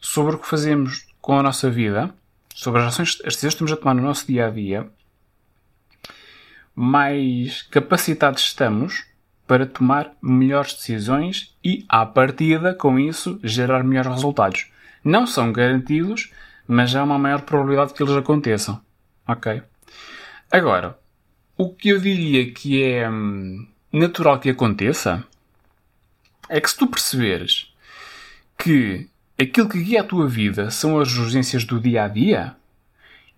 sobre 0.00 0.36
o 0.36 0.38
que 0.38 0.46
fazemos 0.46 1.06
com 1.20 1.38
a 1.38 1.42
nossa 1.42 1.70
vida, 1.70 2.14
sobre 2.54 2.80
as 2.80 2.88
ações, 2.88 3.18
as 3.24 3.34
decisões 3.34 3.54
que 3.54 3.64
estamos 3.64 3.72
a 3.72 3.76
tomar 3.76 3.94
no 3.94 4.02
nosso 4.02 4.26
dia 4.26 4.46
a 4.46 4.50
dia, 4.50 4.90
mais 6.74 7.62
capacitados 7.62 8.42
estamos 8.42 9.04
para 9.48 9.66
tomar 9.66 10.12
melhores 10.20 10.74
decisões 10.74 11.56
e, 11.64 11.86
à 11.88 12.04
partida, 12.04 12.74
com 12.74 12.98
isso, 12.98 13.40
gerar 13.42 13.82
melhores 13.82 14.12
resultados. 14.12 14.66
Não 15.02 15.26
são 15.26 15.50
garantidos, 15.50 16.30
mas 16.66 16.94
há 16.94 17.02
uma 17.02 17.18
maior 17.18 17.40
probabilidade 17.40 17.94
que 17.94 18.02
eles 18.02 18.14
aconteçam. 18.14 18.78
Ok? 19.26 19.62
Agora, 20.52 20.98
o 21.56 21.70
que 21.70 21.88
eu 21.88 21.98
diria 21.98 22.52
que 22.52 22.82
é 22.82 23.08
hum, 23.08 23.66
natural 23.90 24.38
que 24.38 24.50
aconteça 24.50 25.24
é 26.46 26.60
que 26.60 26.70
se 26.70 26.76
tu 26.76 26.86
perceberes 26.86 27.72
que 28.58 29.08
aquilo 29.40 29.68
que 29.68 29.82
guia 29.82 30.02
a 30.02 30.04
tua 30.04 30.28
vida 30.28 30.70
são 30.70 31.00
as 31.00 31.16
urgências 31.16 31.64
do 31.64 31.80
dia 31.80 32.04
a 32.04 32.08
dia, 32.08 32.54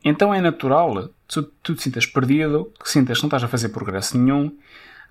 então 0.04 0.34
é 0.34 0.40
natural 0.40 1.08
que 1.28 1.42
tu 1.62 1.74
te 1.76 1.82
sintas 1.82 2.04
perdido, 2.04 2.72
que 2.82 2.90
sintas 2.90 3.18
que 3.18 3.22
não 3.22 3.28
estás 3.28 3.44
a 3.44 3.48
fazer 3.48 3.68
progresso 3.68 4.18
nenhum 4.18 4.52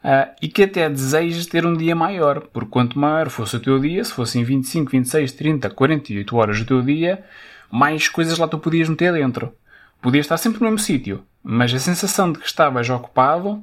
Uh, 0.04 0.32
e 0.42 0.48
que 0.48 0.64
até 0.64 0.90
desejas 0.90 1.46
ter 1.46 1.66
um 1.66 1.76
dia 1.76 1.94
maior, 1.94 2.40
porque 2.54 2.70
quanto 2.70 2.98
maior 2.98 3.30
fosse 3.30 3.58
o 3.58 3.60
teu 3.60 3.78
dia, 3.80 4.04
se 4.04 4.14
fossem 4.14 4.44
25, 4.46 4.92
26, 4.92 5.32
30, 5.34 5.70
48 5.70 6.38
horas 6.38 6.60
do 6.60 6.66
teu 6.66 6.82
dia, 6.82 7.24
mais 7.70 8.08
coisas 8.08 8.38
lá 8.38 8.48
tu 8.48 8.58
podias 8.58 8.88
meter 8.88 9.12
dentro. 9.12 9.54
Podias 10.02 10.26
estar 10.26 10.38
sempre 10.38 10.62
no 10.62 10.66
mesmo 10.68 10.80
sítio, 10.80 11.24
mas 11.44 11.74
a 11.74 11.80
sensação 11.80 12.32
de 12.32 12.40
que 12.40 12.46
estavas 12.46 12.90
ocupado 12.90 13.62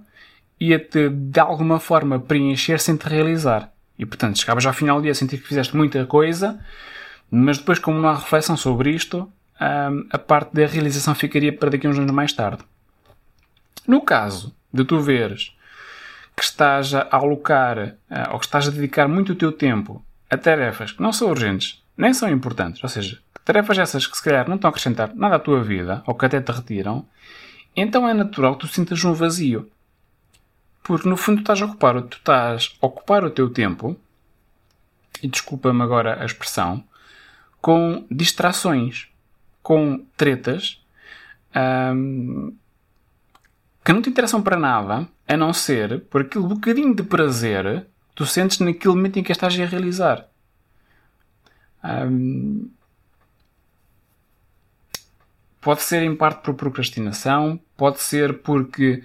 ia-te 0.61 1.09
de 1.09 1.41
alguma 1.41 1.79
forma 1.79 2.19
preencher 2.19 2.79
sem 2.79 2.97
te 2.97 3.09
realizar. 3.09 3.73
E 3.99 4.05
portanto, 4.05 4.39
chegavas 4.39 4.67
ao 4.67 4.73
final 4.73 4.99
do 4.99 5.03
dia 5.03 5.13
a 5.13 5.15
sentir 5.15 5.39
que 5.39 5.49
fizeste 5.49 5.75
muita 5.75 6.05
coisa, 6.05 6.61
mas 7.31 7.59
depois, 7.59 7.79
como 7.79 7.99
não 7.99 8.09
há 8.11 8.15
reflexão 8.15 8.57
sobre 8.57 8.91
isto, 8.91 9.31
um, 9.61 10.07
a 10.11 10.19
parte 10.19 10.55
da 10.55 10.67
realização 10.67 11.15
ficaria 11.15 11.53
para 11.53 11.71
daqui 11.71 11.87
a 11.87 11.91
uns 11.91 11.99
anos 11.99 12.13
mais 12.13 12.33
tarde. 12.33 12.63
No 13.87 14.03
caso 14.03 14.55
de 14.73 14.85
tu 14.85 15.01
veres 15.01 15.57
que 16.37 16.45
estás 16.45 16.95
a 16.95 17.09
alocar 17.11 17.79
uh, 17.79 18.33
ou 18.33 18.39
que 18.39 18.45
estás 18.45 18.69
a 18.69 18.71
dedicar 18.71 19.09
muito 19.09 19.33
o 19.33 19.37
teu 19.37 19.51
tempo 19.51 20.05
a 20.29 20.37
tarefas 20.37 20.93
que 20.93 21.03
não 21.03 21.13
são 21.13 21.29
urgentes, 21.29 21.83
nem 21.97 22.13
são 22.13 22.29
importantes, 22.29 22.83
ou 22.83 22.89
seja, 22.89 23.19
tarefas 23.45 23.79
essas 23.79 24.07
que 24.07 24.17
se 24.17 24.23
calhar 24.23 24.49
não 24.49 24.57
estão 24.57 24.69
a 24.69 24.71
acrescentar 24.71 25.15
nada 25.15 25.37
à 25.37 25.39
tua 25.39 25.63
vida 25.63 26.03
ou 26.07 26.15
que 26.15 26.27
até 26.27 26.41
te 26.41 26.53
retiram, 26.53 27.07
então 27.75 28.09
é 28.09 28.13
natural 28.13 28.55
que 28.55 28.67
tu 28.67 28.69
sintas 28.69 29.03
um 29.05 29.15
vazio. 29.15 29.71
Porque 30.83 31.09
no 31.09 31.17
fundo 31.17 31.41
estás 31.41 31.63
a 31.63 31.67
ocupar, 31.67 32.03
tu 32.03 32.19
estás 32.19 32.77
a 32.81 32.87
ocupar 32.87 33.25
o 33.25 33.31
teu 33.31 33.49
tempo, 33.49 33.97
e 35.23 35.29
desculpa-me 35.29 35.83
agora 35.83 36.21
a 36.21 36.25
expressão, 36.25 36.85
com 37.61 38.07
distrações, 38.11 39.09
com 39.63 40.05
tretas, 40.17 40.81
um, 41.95 42.55
que 43.85 43.93
não 43.93 44.03
te 44.03 44.11
interessam 44.11 44.43
para 44.43 44.57
nada, 44.57 45.09
a 45.29 45.37
não 45.37 45.53
ser 45.53 46.01
por 46.03 46.23
aquele 46.23 46.47
bocadinho 46.47 46.95
de 46.95 47.03
prazer 47.03 47.83
que 48.09 48.15
tu 48.15 48.27
sentes 48.27 48.59
naquele 48.61 48.95
momento 48.95 49.19
em 49.19 49.23
que 49.23 49.33
estás 49.33 49.59
a 49.59 49.65
realizar. 49.65 50.27
Pode 55.61 55.83
ser 55.83 56.03
em 56.03 56.15
parte 56.15 56.43
por 56.43 56.55
procrastinação, 56.55 57.61
pode 57.77 58.01
ser 58.01 58.39
porque 58.39 59.03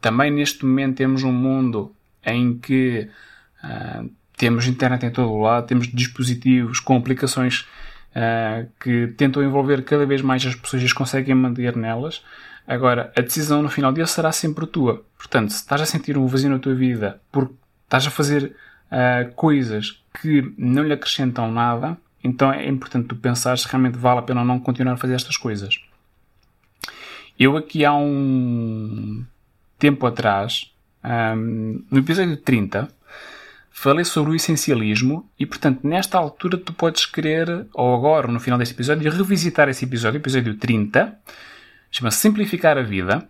também 0.00 0.30
neste 0.30 0.64
momento 0.64 0.96
temos 0.96 1.22
um 1.22 1.32
mundo 1.32 1.94
em 2.24 2.56
que 2.58 3.08
temos 4.36 4.66
internet 4.66 5.06
em 5.06 5.10
todo 5.10 5.30
o 5.30 5.40
lado, 5.40 5.66
temos 5.66 5.88
dispositivos 5.88 6.78
com 6.78 6.96
aplicações 6.96 7.66
uh, 8.14 8.68
que 8.78 9.08
tentam 9.16 9.42
envolver 9.42 9.82
cada 9.82 10.04
vez 10.04 10.20
mais 10.20 10.44
as 10.44 10.54
pessoas 10.54 10.82
e 10.82 10.86
as 10.86 10.92
conseguem 10.92 11.34
manter 11.34 11.74
nelas. 11.74 12.22
Agora, 12.66 13.12
a 13.16 13.20
decisão 13.20 13.62
no 13.62 13.68
final 13.68 13.92
do 13.92 13.96
dia 13.96 14.06
será 14.06 14.32
sempre 14.32 14.66
tua. 14.66 15.04
Portanto, 15.16 15.50
se 15.50 15.58
estás 15.58 15.80
a 15.80 15.86
sentir 15.86 16.18
um 16.18 16.26
vazio 16.26 16.50
na 16.50 16.58
tua 16.58 16.74
vida 16.74 17.20
porque 17.30 17.54
estás 17.84 18.06
a 18.06 18.10
fazer 18.10 18.56
uh, 18.90 19.32
coisas 19.34 20.02
que 20.20 20.52
não 20.58 20.82
lhe 20.82 20.92
acrescentam 20.92 21.50
nada, 21.52 21.96
então 22.22 22.52
é 22.52 22.68
importante 22.68 23.08
tu 23.08 23.16
pensar 23.16 23.56
se 23.56 23.68
realmente 23.68 23.96
vale 23.96 24.18
a 24.18 24.22
pena 24.22 24.40
ou 24.40 24.46
não 24.46 24.58
continuar 24.58 24.94
a 24.94 24.96
fazer 24.96 25.14
estas 25.14 25.36
coisas. 25.36 25.80
Eu 27.38 27.56
aqui 27.56 27.84
há 27.84 27.94
um 27.94 29.24
tempo 29.78 30.06
atrás, 30.06 30.72
um, 31.04 31.84
no 31.90 31.98
episódio 31.98 32.36
30, 32.36 32.88
falei 33.70 34.04
sobre 34.04 34.32
o 34.32 34.34
essencialismo 34.34 35.28
e, 35.38 35.44
portanto, 35.44 35.86
nesta 35.86 36.16
altura 36.16 36.56
tu 36.56 36.72
podes 36.72 37.04
querer, 37.04 37.66
ou 37.74 37.94
agora, 37.94 38.26
no 38.26 38.40
final 38.40 38.58
deste 38.58 38.74
episódio, 38.74 39.12
revisitar 39.12 39.68
esse 39.68 39.84
episódio, 39.84 40.16
episódio 40.16 40.56
30, 40.56 41.16
Chama-se 41.90 42.18
Simplificar 42.18 42.76
a 42.76 42.82
Vida 42.82 43.28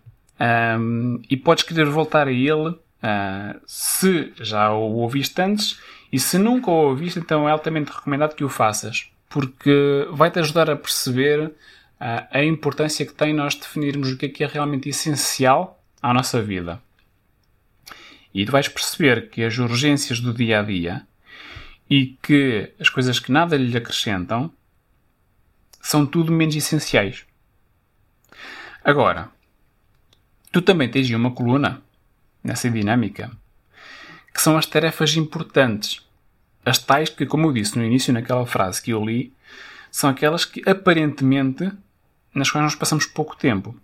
um, 0.79 1.21
e 1.29 1.37
podes 1.37 1.65
querer 1.65 1.87
voltar 1.87 2.29
a 2.29 2.33
ele 2.33 2.69
uh, 2.69 3.61
se 3.67 4.33
já 4.41 4.71
o 4.73 4.95
ouviste 4.97 5.41
antes 5.41 5.81
e 6.13 6.19
se 6.19 6.39
nunca 6.39 6.71
o 6.71 6.89
ouviste, 6.89 7.19
então 7.19 7.49
é 7.49 7.53
altamente 7.53 7.93
recomendado 7.93 8.35
que 8.35 8.45
o 8.45 8.49
faças 8.49 9.11
porque 9.29 10.09
vai-te 10.13 10.39
ajudar 10.39 10.71
a 10.71 10.77
perceber 10.77 11.49
uh, 11.49 11.53
a 12.31 12.43
importância 12.43 13.05
que 13.05 13.13
tem 13.13 13.35
nós 13.35 13.55
definirmos 13.55 14.11
o 14.11 14.17
que 14.17 14.25
é 14.25 14.29
que 14.31 14.43
é 14.43 14.47
realmente 14.47 14.89
essencial 14.89 15.79
à 16.01 16.15
nossa 16.15 16.41
vida. 16.41 16.81
E 18.33 18.47
tu 18.47 18.53
vais 18.53 18.67
perceber 18.67 19.29
que 19.29 19.43
as 19.43 19.59
urgências 19.59 20.21
do 20.21 20.33
dia 20.33 20.61
a 20.61 20.63
dia 20.63 21.07
e 21.89 22.17
que 22.23 22.73
as 22.81 22.89
coisas 22.89 23.19
que 23.19 23.31
nada 23.31 23.59
lhe 23.59 23.77
acrescentam 23.77 24.51
são 25.83 26.07
tudo 26.07 26.33
menos 26.33 26.57
essenciais. 26.57 27.26
Agora, 28.87 29.31
tu 30.53 30.63
também 30.63 30.89
tens 30.89 31.11
uma 31.11 31.33
coluna 31.33 31.83
nessa 32.41 32.71
dinâmica 32.71 33.33
que 34.33 34.41
são 34.41 34.57
as 34.57 34.65
tarefas 34.65 35.17
importantes. 35.17 36.07
As 36.65 36.79
tais 36.79 37.09
que, 37.09 37.27
como 37.27 37.49
eu 37.49 37.53
disse 37.53 37.77
no 37.77 37.85
início, 37.85 38.13
naquela 38.13 38.47
frase 38.47 38.81
que 38.81 38.93
eu 38.93 39.05
li, 39.05 39.33
são 39.91 40.09
aquelas 40.09 40.45
que 40.45 40.63
aparentemente 40.71 41.69
nas 42.33 42.49
quais 42.49 42.63
nós 42.63 42.77
passamos 42.77 43.07
pouco 43.07 43.35
tempo. 43.35 43.75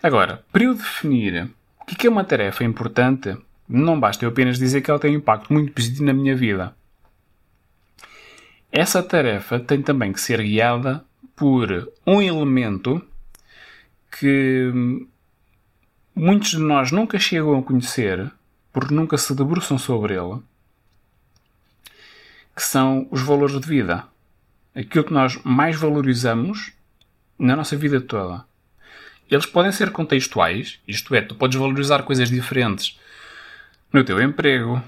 Agora, 0.00 0.44
para 0.52 0.62
eu 0.62 0.74
definir 0.76 1.50
o 1.80 1.86
que 1.86 2.06
é 2.06 2.10
uma 2.10 2.22
tarefa 2.22 2.62
importante, 2.62 3.36
não 3.68 3.98
basta 3.98 4.24
eu 4.24 4.28
apenas 4.28 4.56
dizer 4.56 4.82
que 4.82 4.90
ela 4.90 5.00
tem 5.00 5.16
um 5.16 5.18
impacto 5.18 5.52
muito 5.52 5.72
positivo 5.72 6.04
na 6.04 6.12
minha 6.12 6.36
vida. 6.36 6.76
Essa 8.70 9.02
tarefa 9.02 9.58
tem 9.58 9.82
também 9.82 10.12
que 10.12 10.20
ser 10.20 10.40
guiada 10.40 11.04
por 11.40 11.90
um 12.06 12.20
elemento 12.20 13.02
que 14.12 14.70
muitos 16.14 16.50
de 16.50 16.58
nós 16.58 16.92
nunca 16.92 17.18
chegam 17.18 17.58
a 17.58 17.62
conhecer, 17.62 18.30
porque 18.70 18.92
nunca 18.92 19.16
se 19.16 19.34
debruçam 19.34 19.78
sobre 19.78 20.12
ele, 20.12 20.42
que 22.54 22.62
são 22.62 23.08
os 23.10 23.22
valores 23.22 23.58
de 23.58 23.66
vida. 23.66 24.04
Aquilo 24.74 25.04
que 25.04 25.14
nós 25.14 25.40
mais 25.42 25.76
valorizamos 25.76 26.72
na 27.38 27.56
nossa 27.56 27.74
vida 27.74 28.02
toda. 28.02 28.44
Eles 29.30 29.46
podem 29.46 29.72
ser 29.72 29.92
contextuais, 29.92 30.78
isto 30.86 31.14
é, 31.14 31.22
tu 31.22 31.34
podes 31.34 31.58
valorizar 31.58 32.02
coisas 32.02 32.28
diferentes 32.28 33.00
no 33.90 34.04
teu 34.04 34.20
emprego, 34.20 34.82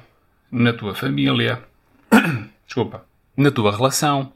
na 0.51 0.75
tua 0.75 0.95
família, 0.95 1.63
desculpa, 2.67 3.07
na 3.35 3.51
tua 3.51 3.75
relação. 3.75 4.35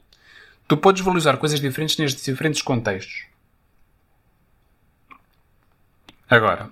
Tu 0.68 0.76
podes 0.76 1.02
valorizar 1.02 1.36
coisas 1.36 1.60
diferentes 1.60 1.96
nestes 1.96 2.24
diferentes 2.24 2.60
contextos. 2.60 3.26
Agora, 6.28 6.70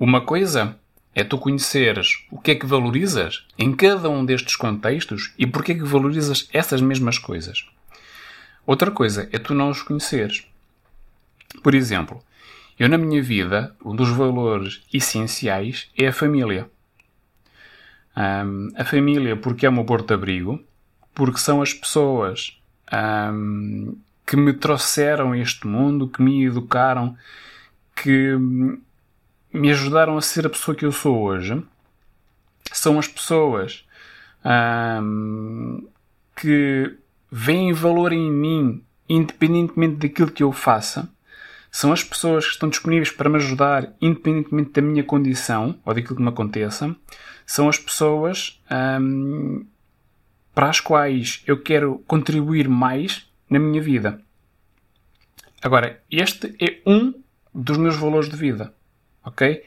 uma 0.00 0.20
coisa 0.20 0.76
é 1.14 1.22
tu 1.22 1.38
conheceres 1.38 2.26
o 2.28 2.40
que 2.40 2.50
é 2.50 2.54
que 2.56 2.66
valorizas 2.66 3.46
em 3.56 3.72
cada 3.72 4.10
um 4.10 4.24
destes 4.24 4.56
contextos 4.56 5.32
e 5.38 5.46
porque 5.46 5.72
é 5.72 5.74
que 5.76 5.84
valorizas 5.84 6.48
essas 6.52 6.80
mesmas 6.80 7.18
coisas. 7.18 7.64
Outra 8.66 8.90
coisa 8.90 9.28
é 9.32 9.38
tu 9.38 9.54
não 9.54 9.70
os 9.70 9.80
conheceres. 9.80 10.44
Por 11.62 11.72
exemplo, 11.72 12.20
eu 12.76 12.88
na 12.88 12.98
minha 12.98 13.22
vida, 13.22 13.76
um 13.84 13.94
dos 13.94 14.10
valores 14.10 14.82
essenciais 14.92 15.88
é 15.96 16.08
a 16.08 16.12
família. 16.12 16.68
Um, 18.16 18.70
a 18.76 18.84
família 18.84 19.36
porque 19.36 19.64
é 19.64 19.68
o 19.68 19.72
meu 19.72 19.84
porto-abrigo, 19.84 20.62
porque 21.14 21.38
são 21.38 21.62
as 21.62 21.72
pessoas 21.72 22.60
um, 22.92 23.96
que 24.26 24.36
me 24.36 24.52
trouxeram 24.52 25.32
a 25.32 25.38
este 25.38 25.66
mundo, 25.66 26.08
que 26.08 26.22
me 26.22 26.44
educaram, 26.44 27.16
que 27.94 28.36
me 29.52 29.70
ajudaram 29.70 30.16
a 30.16 30.22
ser 30.22 30.46
a 30.46 30.50
pessoa 30.50 30.74
que 30.74 30.84
eu 30.84 30.92
sou 30.92 31.22
hoje. 31.22 31.62
São 32.72 32.98
as 32.98 33.08
pessoas 33.08 33.84
um, 35.02 35.86
que 36.34 36.94
veem 37.30 37.72
valor 37.72 38.12
em 38.12 38.30
mim, 38.30 38.84
independentemente 39.08 39.96
daquilo 39.96 40.30
que 40.30 40.42
eu 40.42 40.52
faça. 40.52 41.08
São 41.70 41.92
as 41.92 42.02
pessoas 42.02 42.46
que 42.46 42.52
estão 42.52 42.68
disponíveis 42.68 43.10
para 43.10 43.28
me 43.28 43.36
ajudar, 43.36 43.92
independentemente 44.00 44.72
da 44.72 44.82
minha 44.82 45.04
condição 45.04 45.78
ou 45.84 45.94
daquilo 45.94 46.16
que 46.16 46.22
me 46.22 46.28
aconteça. 46.28 46.94
São 47.44 47.68
as 47.68 47.78
pessoas 47.78 48.60
hum, 49.00 49.64
para 50.56 50.70
as 50.70 50.80
quais 50.80 51.42
eu 51.46 51.62
quero 51.62 52.02
contribuir 52.06 52.66
mais 52.66 53.30
na 53.48 53.58
minha 53.58 53.82
vida. 53.82 54.22
Agora, 55.60 56.00
este 56.10 56.56
é 56.58 56.80
um 56.86 57.12
dos 57.54 57.76
meus 57.76 57.94
valores 57.94 58.30
de 58.30 58.36
vida. 58.36 58.72
Ok? 59.22 59.62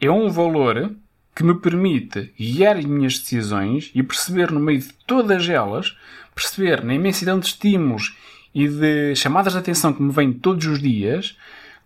É 0.00 0.10
um 0.10 0.28
valor 0.28 0.92
que 1.36 1.44
me 1.44 1.54
permite 1.54 2.34
guiar 2.36 2.76
as 2.76 2.84
minhas 2.84 3.16
decisões 3.16 3.92
e 3.94 4.02
perceber 4.02 4.50
no 4.50 4.58
meio 4.58 4.80
de 4.80 4.92
todas 5.06 5.48
elas, 5.48 5.96
perceber 6.34 6.82
na 6.82 6.94
imensidão 6.94 7.38
de 7.38 7.46
estímulos 7.46 8.16
e 8.52 8.66
de 8.66 9.14
chamadas 9.14 9.52
de 9.52 9.60
atenção 9.60 9.92
que 9.92 10.02
me 10.02 10.12
vêm 10.12 10.32
todos 10.32 10.66
os 10.66 10.82
dias, 10.82 11.38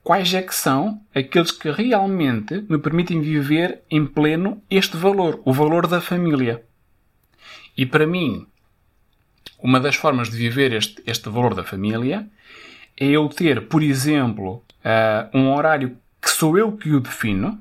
quais 0.02 0.32
é 0.32 0.40
que 0.40 0.54
são 0.54 1.02
aqueles 1.14 1.52
que 1.52 1.70
realmente 1.70 2.64
me 2.66 2.78
permitem 2.78 3.20
viver 3.20 3.82
em 3.90 4.06
pleno 4.06 4.62
este 4.70 4.96
valor, 4.96 5.38
o 5.44 5.52
valor 5.52 5.86
da 5.86 6.00
família. 6.00 6.66
E 7.78 7.86
para 7.86 8.08
mim, 8.08 8.44
uma 9.62 9.78
das 9.78 9.94
formas 9.94 10.28
de 10.28 10.36
viver 10.36 10.72
este, 10.72 11.00
este 11.06 11.28
valor 11.28 11.54
da 11.54 11.62
família 11.62 12.28
é 12.96 13.06
eu 13.06 13.28
ter, 13.28 13.68
por 13.68 13.84
exemplo, 13.84 14.64
uh, 14.84 15.38
um 15.38 15.54
horário 15.54 15.96
que 16.20 16.28
sou 16.28 16.58
eu 16.58 16.72
que 16.72 16.90
o 16.90 16.98
defino, 16.98 17.56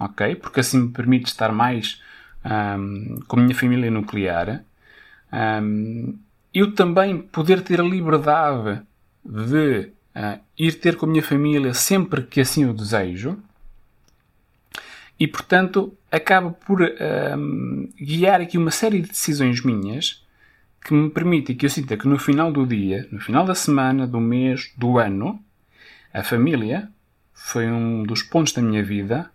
ok? 0.00 0.36
Porque 0.36 0.60
assim 0.60 0.84
me 0.84 0.88
permite 0.88 1.26
estar 1.26 1.52
mais 1.52 2.00
um, 2.42 3.20
com 3.28 3.38
a 3.38 3.42
minha 3.42 3.54
família 3.54 3.90
nuclear. 3.90 4.64
Um, 5.30 6.18
eu 6.54 6.74
também 6.74 7.18
poder 7.18 7.60
ter 7.60 7.78
a 7.78 7.84
liberdade 7.84 8.80
de 9.22 9.90
uh, 10.16 10.40
ir 10.58 10.72
ter 10.80 10.96
com 10.96 11.04
a 11.04 11.08
minha 11.10 11.22
família 11.22 11.74
sempre 11.74 12.22
que 12.22 12.40
assim 12.40 12.64
o 12.64 12.72
desejo. 12.72 13.36
E, 15.18 15.26
portanto, 15.26 15.92
acaba 16.10 16.50
por 16.50 16.80
um, 16.80 17.88
guiar 18.00 18.40
aqui 18.40 18.56
uma 18.56 18.70
série 18.70 19.00
de 19.00 19.08
decisões 19.08 19.62
minhas 19.64 20.24
que 20.80 20.94
me 20.94 21.10
permitem 21.10 21.56
que 21.56 21.66
eu 21.66 21.70
sinta 21.70 21.96
que 21.96 22.06
no 22.06 22.18
final 22.18 22.52
do 22.52 22.66
dia, 22.66 23.08
no 23.10 23.20
final 23.20 23.44
da 23.44 23.54
semana, 23.54 24.06
do 24.06 24.20
mês, 24.20 24.72
do 24.76 24.98
ano, 24.98 25.42
a 26.14 26.22
família 26.22 26.88
foi 27.34 27.66
um 27.66 28.04
dos 28.04 28.22
pontos 28.22 28.52
da 28.52 28.62
minha 28.62 28.82
vida 28.82 29.30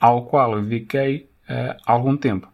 ao 0.00 0.26
qual 0.26 0.56
eu 0.56 0.62
dediquei 0.62 1.28
uh, 1.48 1.80
algum 1.86 2.16
tempo. 2.16 2.48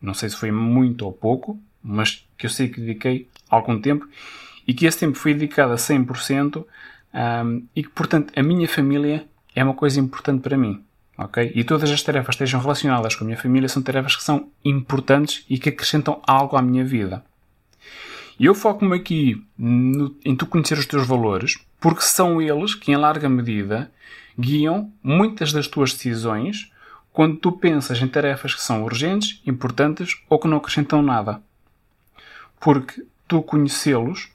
Não 0.00 0.14
sei 0.14 0.28
se 0.28 0.36
foi 0.36 0.52
muito 0.52 1.04
ou 1.04 1.12
pouco, 1.12 1.60
mas 1.82 2.26
que 2.38 2.46
eu 2.46 2.50
sei 2.50 2.68
que 2.68 2.80
dediquei 2.80 3.28
algum 3.48 3.80
tempo 3.80 4.08
e 4.66 4.72
que 4.72 4.86
esse 4.86 4.98
tempo 4.98 5.18
foi 5.18 5.34
dedicado 5.34 5.72
a 5.72 5.76
100% 5.76 6.56
um, 6.56 6.64
ehm, 7.12 7.62
e 7.74 7.82
que, 7.82 7.90
portanto, 7.90 8.32
a 8.36 8.42
minha 8.42 8.68
família 8.68 9.26
é 9.54 9.62
uma 9.62 9.74
coisa 9.74 10.00
importante 10.00 10.42
para 10.42 10.56
mim. 10.56 10.82
Ok? 11.16 11.52
E 11.54 11.64
todas 11.64 11.90
as 11.90 12.02
tarefas 12.02 12.36
que 12.36 12.44
estejam 12.44 12.60
relacionadas 12.60 13.14
com 13.14 13.24
a 13.24 13.26
minha 13.26 13.38
família 13.38 13.68
são 13.68 13.82
tarefas 13.82 14.16
que 14.16 14.22
são 14.22 14.48
importantes 14.64 15.44
e 15.48 15.58
que 15.58 15.68
acrescentam 15.68 16.20
algo 16.26 16.56
à 16.56 16.62
minha 16.62 16.84
vida. 16.84 17.24
E 18.38 18.46
eu 18.46 18.54
foco-me 18.54 18.96
aqui 18.96 19.44
no, 19.56 20.16
em 20.24 20.34
tu 20.34 20.46
conhecer 20.46 20.76
os 20.76 20.86
teus 20.86 21.06
valores, 21.06 21.56
porque 21.80 22.02
são 22.02 22.42
eles 22.42 22.74
que, 22.74 22.90
em 22.90 22.96
larga 22.96 23.28
medida, 23.28 23.90
guiam 24.38 24.92
muitas 25.02 25.52
das 25.52 25.68
tuas 25.68 25.92
decisões 25.92 26.70
quando 27.12 27.36
tu 27.36 27.52
pensas 27.52 28.02
em 28.02 28.08
tarefas 28.08 28.54
que 28.54 28.62
são 28.62 28.82
urgentes, 28.82 29.40
importantes 29.46 30.20
ou 30.28 30.38
que 30.38 30.48
não 30.48 30.56
acrescentam 30.56 31.00
nada. 31.00 31.40
Porque 32.58 33.06
tu 33.28 33.40
conhecê-los, 33.40 34.32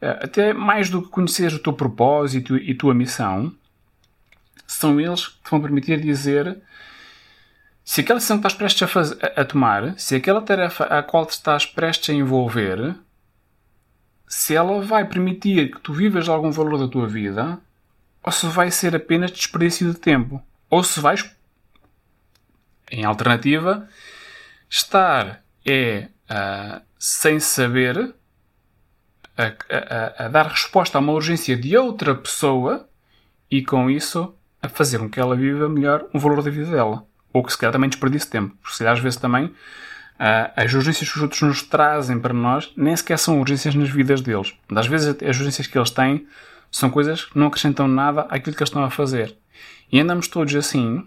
eh, 0.00 0.20
até 0.22 0.52
mais 0.52 0.88
do 0.88 1.02
que 1.02 1.08
conhecer 1.08 1.52
o 1.52 1.58
teu 1.58 1.72
propósito 1.72 2.56
e 2.56 2.72
tua 2.72 2.94
missão, 2.94 3.52
são 4.74 5.00
eles 5.00 5.28
que 5.28 5.42
te 5.42 5.50
vão 5.50 5.60
permitir 5.60 6.00
dizer 6.00 6.60
se 7.84 8.00
aquela 8.00 8.18
decisão 8.18 8.38
que 8.38 8.46
estás 8.46 8.54
prestes 8.54 8.82
a, 8.82 8.88
fazer, 8.88 9.32
a, 9.36 9.44
tomar, 9.44 9.98
se 9.98 10.16
aquela 10.16 10.40
tarefa 10.40 10.84
a 10.84 11.02
qual 11.02 11.26
te 11.26 11.32
estás 11.32 11.66
prestes 11.66 12.10
a 12.10 12.18
envolver, 12.18 12.96
se 14.26 14.54
ela 14.54 14.80
vai 14.80 15.06
permitir 15.06 15.70
que 15.70 15.80
tu 15.80 15.92
vivas 15.92 16.28
algum 16.28 16.50
valor 16.50 16.78
da 16.78 16.88
tua 16.88 17.06
vida, 17.06 17.58
ou 18.22 18.32
se 18.32 18.46
vai 18.46 18.70
ser 18.70 18.96
apenas 18.96 19.30
desperdício 19.30 19.92
de 19.92 19.98
tempo, 19.98 20.42
ou 20.70 20.82
se 20.82 20.98
vais 20.98 21.30
em 22.90 23.04
alternativa, 23.04 23.86
estar 24.68 25.44
é 25.64 26.08
uh, 26.30 26.82
sem 26.98 27.38
saber 27.38 28.14
a, 29.36 29.44
a, 29.44 30.24
a, 30.24 30.28
dar 30.28 30.46
resposta 30.46 30.96
a 30.96 31.00
uma 31.00 31.12
urgência 31.12 31.56
de 31.56 31.76
outra 31.76 32.14
pessoa 32.14 32.88
e 33.50 33.62
com 33.62 33.90
isso 33.90 34.34
a 34.64 34.68
fazer 34.68 34.98
com 34.98 35.08
que 35.08 35.20
ela 35.20 35.36
viva 35.36 35.68
melhor 35.68 36.06
o 36.12 36.18
valor 36.18 36.42
da 36.42 36.50
vida 36.50 36.70
dela. 36.70 37.04
Ou 37.32 37.42
que 37.42 37.52
se 37.52 37.58
calhar 37.58 37.72
também 37.72 37.90
desperdice 37.90 38.28
tempo. 38.28 38.56
Porque 38.62 38.76
se 38.76 38.86
às 38.86 38.98
vezes 38.98 39.18
também 39.18 39.46
uh, 39.46 39.52
as 40.56 40.72
urgências 40.72 41.10
que 41.10 41.16
os 41.16 41.22
outros 41.22 41.42
nos 41.42 41.62
trazem 41.62 42.18
para 42.18 42.32
nós 42.32 42.72
nem 42.76 42.96
sequer 42.96 43.18
são 43.18 43.40
urgências 43.40 43.74
nas 43.74 43.90
vidas 43.90 44.22
deles. 44.22 44.54
Às 44.74 44.86
vezes 44.86 45.16
as 45.22 45.36
urgências 45.36 45.66
que 45.66 45.76
eles 45.76 45.90
têm 45.90 46.26
são 46.70 46.88
coisas 46.88 47.24
que 47.24 47.38
não 47.38 47.48
acrescentam 47.48 47.86
nada 47.86 48.22
àquilo 48.22 48.56
que 48.56 48.62
eles 48.62 48.70
estão 48.70 48.82
a 48.82 48.90
fazer. 48.90 49.36
E 49.92 50.00
andamos 50.00 50.28
todos 50.28 50.54
assim 50.56 51.04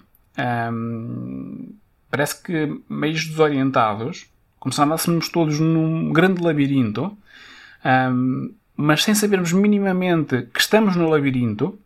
um, 0.71 1.73
parece 2.11 2.41
que 2.43 2.79
meios 2.87 3.25
desorientados, 3.25 4.27
como 4.59 4.71
se 4.71 4.81
andássemos 4.81 5.29
todos 5.29 5.59
num 5.59 6.13
grande 6.13 6.43
labirinto, 6.43 7.17
um, 8.11 8.53
mas 8.75 9.03
sem 9.03 9.15
sabermos 9.15 9.51
minimamente 9.51 10.43
que 10.53 10.59
estamos 10.59 10.95
no 10.95 11.09
labirinto 11.09 11.79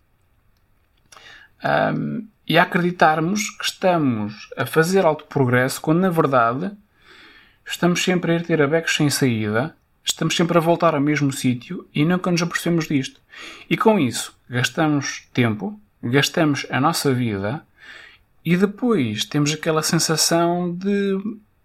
um, 1.63 2.28
e 2.47 2.58
a 2.58 2.63
acreditarmos 2.63 3.50
que 3.52 3.65
estamos 3.65 4.50
a 4.58 4.65
fazer 4.65 5.06
alto 5.06 5.26
progresso, 5.26 5.80
quando 5.80 6.00
na 6.00 6.10
verdade 6.10 6.71
estamos 7.65 8.04
sempre 8.04 8.32
a 8.32 8.36
ir 8.36 8.45
ter 8.45 8.62
a 8.62 8.67
becos 8.67 8.95
sem 8.95 9.10
saída, 9.10 9.76
estamos 10.04 10.36
sempre 10.36 10.58
a 10.58 10.62
voltar 10.62 10.93
ao 10.93 11.02
mesmo 11.02 11.32
sítio 11.32 11.88
e 11.93 12.04
nunca 12.04 12.32
nos 12.32 12.41
apercebemos 12.41 12.88
disto. 12.88 13.21
E 13.69 13.78
com 13.78 14.00
isso 14.00 14.36
gastamos 14.50 15.28
tempo, 15.34 15.80
gastamos 16.04 16.65
a 16.69 16.80
nossa 16.80 17.13
vida 17.13 17.63
e 18.43 18.58
depois 18.58 19.24
temos 19.24 19.54
aquela 19.54 19.84
sensação 19.84 20.76
de 20.76 21.17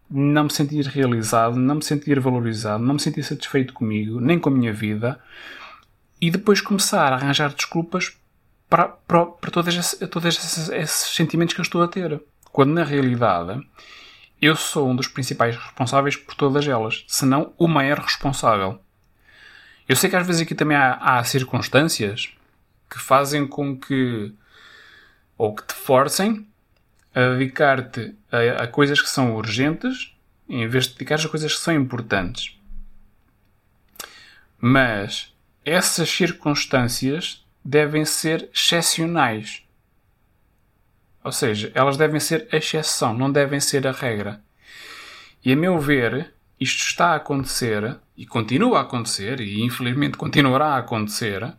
não 0.08 0.44
me 0.44 0.52
sentir 0.52 0.84
realizado, 0.86 1.56
não 1.56 1.76
me 1.76 1.84
sentir 1.84 2.20
valorizado, 2.20 2.84
não 2.84 2.94
me 2.94 3.00
sentir 3.00 3.22
satisfeito 3.24 3.72
comigo, 3.72 4.20
nem 4.20 4.38
com 4.38 4.50
a 4.50 4.52
minha 4.52 4.72
vida, 4.72 5.18
e 6.20 6.30
depois 6.30 6.60
começar 6.60 7.12
a 7.12 7.16
arranjar 7.16 7.52
desculpas 7.52 8.16
para, 8.68 8.88
para, 8.88 9.26
para 9.26 9.50
todos, 9.50 9.74
esses, 9.74 10.08
todos 10.08 10.36
esses, 10.36 10.68
esses 10.68 11.14
sentimentos 11.14 11.54
que 11.54 11.60
eu 11.60 11.64
estou 11.64 11.82
a 11.82 11.88
ter. 11.88 12.20
Quando 12.52 12.72
na 12.72 12.84
realidade 12.84 13.60
eu 14.40 14.54
sou 14.56 14.88
um 14.88 14.96
dos 14.96 15.08
principais 15.08 15.56
responsáveis 15.56 16.16
por 16.16 16.34
todas 16.34 16.66
elas, 16.66 17.04
se 17.08 17.24
não 17.24 17.54
o 17.56 17.66
maior 17.66 17.98
responsável. 17.98 18.80
Eu 19.88 19.96
sei 19.96 20.10
que 20.10 20.16
às 20.16 20.26
vezes 20.26 20.42
aqui 20.42 20.54
também 20.54 20.76
há, 20.76 20.94
há 20.94 21.24
circunstâncias 21.24 22.32
que 22.90 22.98
fazem 22.98 23.46
com 23.46 23.78
que 23.78 24.34
ou 25.38 25.54
que 25.54 25.66
te 25.66 25.74
forcem 25.74 26.46
a 27.14 27.20
dedicar-te 27.30 28.14
a, 28.30 28.64
a, 28.64 28.66
coisas 28.66 29.00
que 29.00 29.08
são 29.08 29.34
urgentes 29.34 30.14
em 30.48 30.66
vez 30.66 30.86
de 30.86 30.94
dedicar 30.94 31.20
a 31.20 31.28
coisas 31.28 31.54
que 31.54 31.60
são 31.60 31.74
importantes. 31.74 32.58
Mas 34.58 35.34
essas 35.64 36.08
circunstâncias 36.10 37.45
devem 37.66 38.04
ser 38.04 38.48
excepcionais. 38.54 39.64
Ou 41.24 41.32
seja, 41.32 41.72
elas 41.74 41.96
devem 41.96 42.20
ser 42.20 42.46
a 42.52 42.56
exceção, 42.56 43.12
não 43.12 43.30
devem 43.30 43.58
ser 43.58 43.86
a 43.88 43.92
regra. 43.92 44.40
E 45.44 45.52
a 45.52 45.56
meu 45.56 45.80
ver, 45.80 46.32
isto 46.60 46.86
está 46.86 47.08
a 47.08 47.16
acontecer 47.16 47.96
e 48.16 48.24
continua 48.24 48.78
a 48.78 48.82
acontecer, 48.82 49.40
e 49.40 49.62
infelizmente 49.62 50.16
continuará 50.16 50.74
a 50.74 50.78
acontecer. 50.78 51.52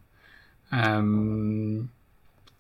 Hum, 0.72 1.86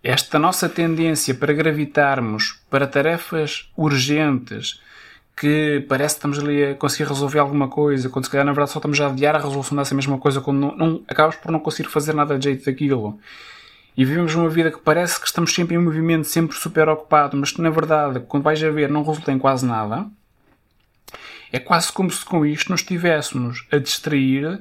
esta 0.04 0.38
nossa 0.38 0.68
tendência 0.68 1.34
para 1.34 1.54
gravitarmos 1.54 2.62
para 2.70 2.86
tarefas 2.86 3.72
urgentes 3.78 4.82
que 5.39 5.86
parece 5.88 6.15
que 6.15 6.17
estamos 6.17 6.39
ali 6.39 6.63
a 6.63 6.76
conseguir 6.76 7.08
resolver 7.08 7.38
alguma 7.38 7.67
coisa, 7.67 8.10
quando 8.10 8.26
se 8.26 8.32
calhar 8.32 8.43
na 8.43 8.52
verdade 8.52 8.71
só 8.71 8.80
estamos 8.80 9.00
a 9.00 9.06
adiar 9.06 9.36
a 9.36 9.39
resolução 9.39 9.78
dessa 9.78 9.93
mesma 9.93 10.17
coisa, 10.17 10.41
quando 10.41 10.60
não, 10.60 10.76
não 10.76 11.04
acabas 11.08 11.36
por 11.36 11.52
não 11.52 11.60
conseguir 11.60 11.89
fazer 11.89 12.15
nada 12.15 12.39
de 12.39 12.45
jeito 12.45 12.65
daquilo. 12.65 13.19
E 13.95 14.04
vivemos 14.04 14.34
uma 14.34 14.50
vida 14.50 14.71
que 14.71 14.80
parece 14.80 15.19
que 15.19 15.28
estamos 15.28 15.54
sempre 15.54 15.76
em 15.76 15.78
movimento, 15.78 16.26
sempre 16.26 16.58
super 16.58 16.89
ocupado, 16.89 17.38
mas 17.38 17.52
que 17.52 17.62
na 17.62 17.69
verdade, 17.69 18.19
quando 18.21 18.43
vais 18.43 18.63
a 18.63 18.69
ver, 18.71 18.89
não 18.89 19.04
resulta 19.04 19.32
em 19.32 19.38
quase 19.38 19.65
nada. 19.65 20.08
É 21.52 21.60
quase 21.60 21.91
como 21.91 22.10
se 22.10 22.26
com 22.26 22.43
isto 22.43 22.71
nos 22.71 22.82
estivéssemos 22.82 23.65
a 23.71 23.78
distrair 23.78 24.60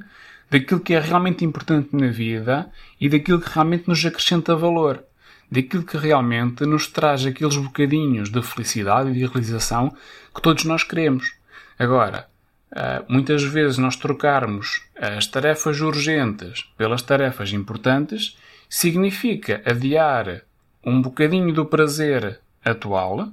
daquilo 0.49 0.79
que 0.79 0.93
é 0.93 0.99
realmente 0.99 1.43
importante 1.43 1.89
na 1.95 2.07
vida 2.07 2.71
e 3.01 3.09
daquilo 3.09 3.41
que 3.41 3.49
realmente 3.49 3.87
nos 3.87 4.05
acrescenta 4.05 4.55
valor 4.55 5.03
daquilo 5.49 5.83
que 5.83 5.97
realmente 5.97 6.65
nos 6.65 6.87
traz 6.87 7.25
aqueles 7.25 7.55
bocadinhos 7.57 8.29
de 8.29 8.41
felicidade 8.41 9.09
e 9.09 9.13
de 9.13 9.25
realização 9.25 9.95
que 10.33 10.41
todos 10.41 10.65
nós 10.65 10.83
queremos. 10.83 11.33
Agora, 11.79 12.27
eh, 12.75 13.03
muitas 13.07 13.43
vezes 13.43 13.77
nós 13.77 13.95
trocarmos 13.95 14.83
as 14.99 15.25
tarefas 15.27 15.79
urgentes 15.79 16.63
pelas 16.77 17.01
tarefas 17.01 17.53
importantes 17.53 18.37
significa 18.69 19.61
adiar 19.65 20.41
um 20.83 21.01
bocadinho 21.01 21.53
do 21.53 21.65
prazer 21.65 22.39
atual, 22.63 23.29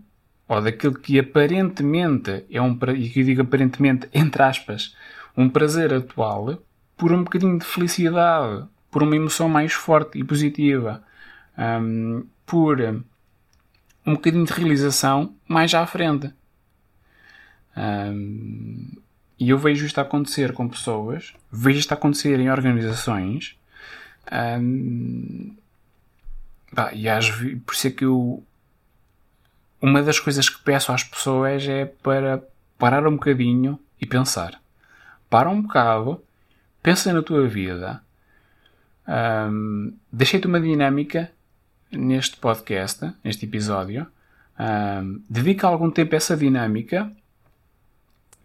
ou 0.46 0.60
daquilo 0.60 0.94
que 0.94 1.18
aparentemente 1.18 2.44
é 2.50 2.60
um, 2.60 2.78
e 2.94 3.08
que 3.08 3.20
eu 3.20 3.24
digo 3.24 3.42
aparentemente, 3.42 4.08
entre 4.12 4.42
aspas, 4.42 4.94
um 5.36 5.48
prazer 5.48 5.92
atual, 5.92 6.62
por 6.96 7.12
um 7.12 7.24
bocadinho 7.24 7.58
de 7.58 7.64
felicidade, 7.64 8.66
por 8.90 9.02
uma 9.02 9.16
emoção 9.16 9.48
mais 9.48 9.72
forte 9.72 10.18
e 10.18 10.24
positiva 10.24 11.02
um, 11.58 12.26
por 12.46 12.80
um 14.06 14.14
bocadinho 14.14 14.44
de 14.44 14.52
realização 14.52 15.34
mais 15.48 15.72
à 15.74 15.86
frente. 15.86 16.32
Um, 17.76 18.88
e 19.38 19.50
eu 19.50 19.58
vejo 19.58 19.84
isto 19.84 20.00
acontecer 20.00 20.52
com 20.52 20.68
pessoas, 20.68 21.34
vejo 21.50 21.78
isto 21.78 21.92
acontecer 21.92 22.38
em 22.38 22.50
organizações. 22.50 23.58
Um, 24.30 25.56
bah, 26.72 26.92
e 26.92 27.08
às, 27.08 27.30
por 27.30 27.74
isso 27.74 27.88
é 27.88 27.90
que 27.90 28.04
eu. 28.04 28.42
Uma 29.80 30.02
das 30.02 30.18
coisas 30.18 30.48
que 30.48 30.62
peço 30.62 30.92
às 30.92 31.04
pessoas 31.04 31.66
é 31.68 31.84
para 31.84 32.42
parar 32.78 33.06
um 33.06 33.16
bocadinho 33.16 33.78
e 34.00 34.06
pensar. 34.06 34.58
Para 35.28 35.50
um 35.50 35.60
bocado, 35.60 36.22
pensa 36.82 37.12
na 37.12 37.22
tua 37.22 37.46
vida. 37.46 38.00
Um, 39.06 39.92
Deixei-te 40.10 40.46
uma 40.46 40.60
dinâmica 40.60 41.30
neste 41.98 42.36
podcast, 42.36 43.12
neste 43.22 43.46
episódio, 43.46 44.06
dedica 45.28 45.66
algum 45.66 45.90
tempo 45.90 46.14
a 46.14 46.16
essa 46.16 46.36
dinâmica, 46.36 47.10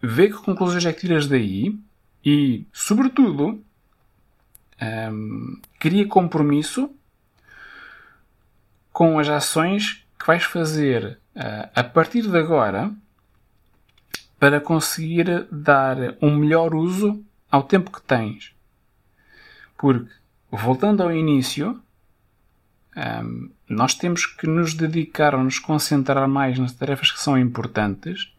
vê 0.02 0.28
que 0.28 0.34
conclusões 0.34 0.84
é 0.84 0.92
que 0.92 1.00
tiras 1.00 1.26
daí 1.26 1.78
e, 2.24 2.66
sobretudo, 2.72 3.62
cria 5.78 6.06
compromisso 6.06 6.90
com 8.92 9.18
as 9.18 9.28
ações 9.28 10.04
que 10.18 10.26
vais 10.26 10.44
fazer 10.44 11.18
uh, 11.34 11.70
a 11.74 11.82
partir 11.82 12.22
de 12.22 12.36
agora 12.36 12.92
para 14.38 14.60
conseguir 14.60 15.46
dar 15.50 15.96
um 16.20 16.36
melhor 16.36 16.74
uso 16.74 17.24
ao 17.50 17.62
tempo 17.62 17.90
que 17.90 18.02
tens. 18.02 18.54
Porque, 19.78 20.12
voltando 20.50 21.02
ao 21.02 21.12
início, 21.12 21.80
um, 22.96 23.50
nós 23.68 23.94
temos 23.94 24.26
que 24.26 24.46
nos 24.46 24.74
dedicar 24.74 25.34
ou 25.34 25.44
nos 25.44 25.58
concentrar 25.58 26.28
mais 26.28 26.58
nas 26.58 26.72
tarefas 26.72 27.12
que 27.12 27.20
são 27.20 27.38
importantes, 27.38 28.32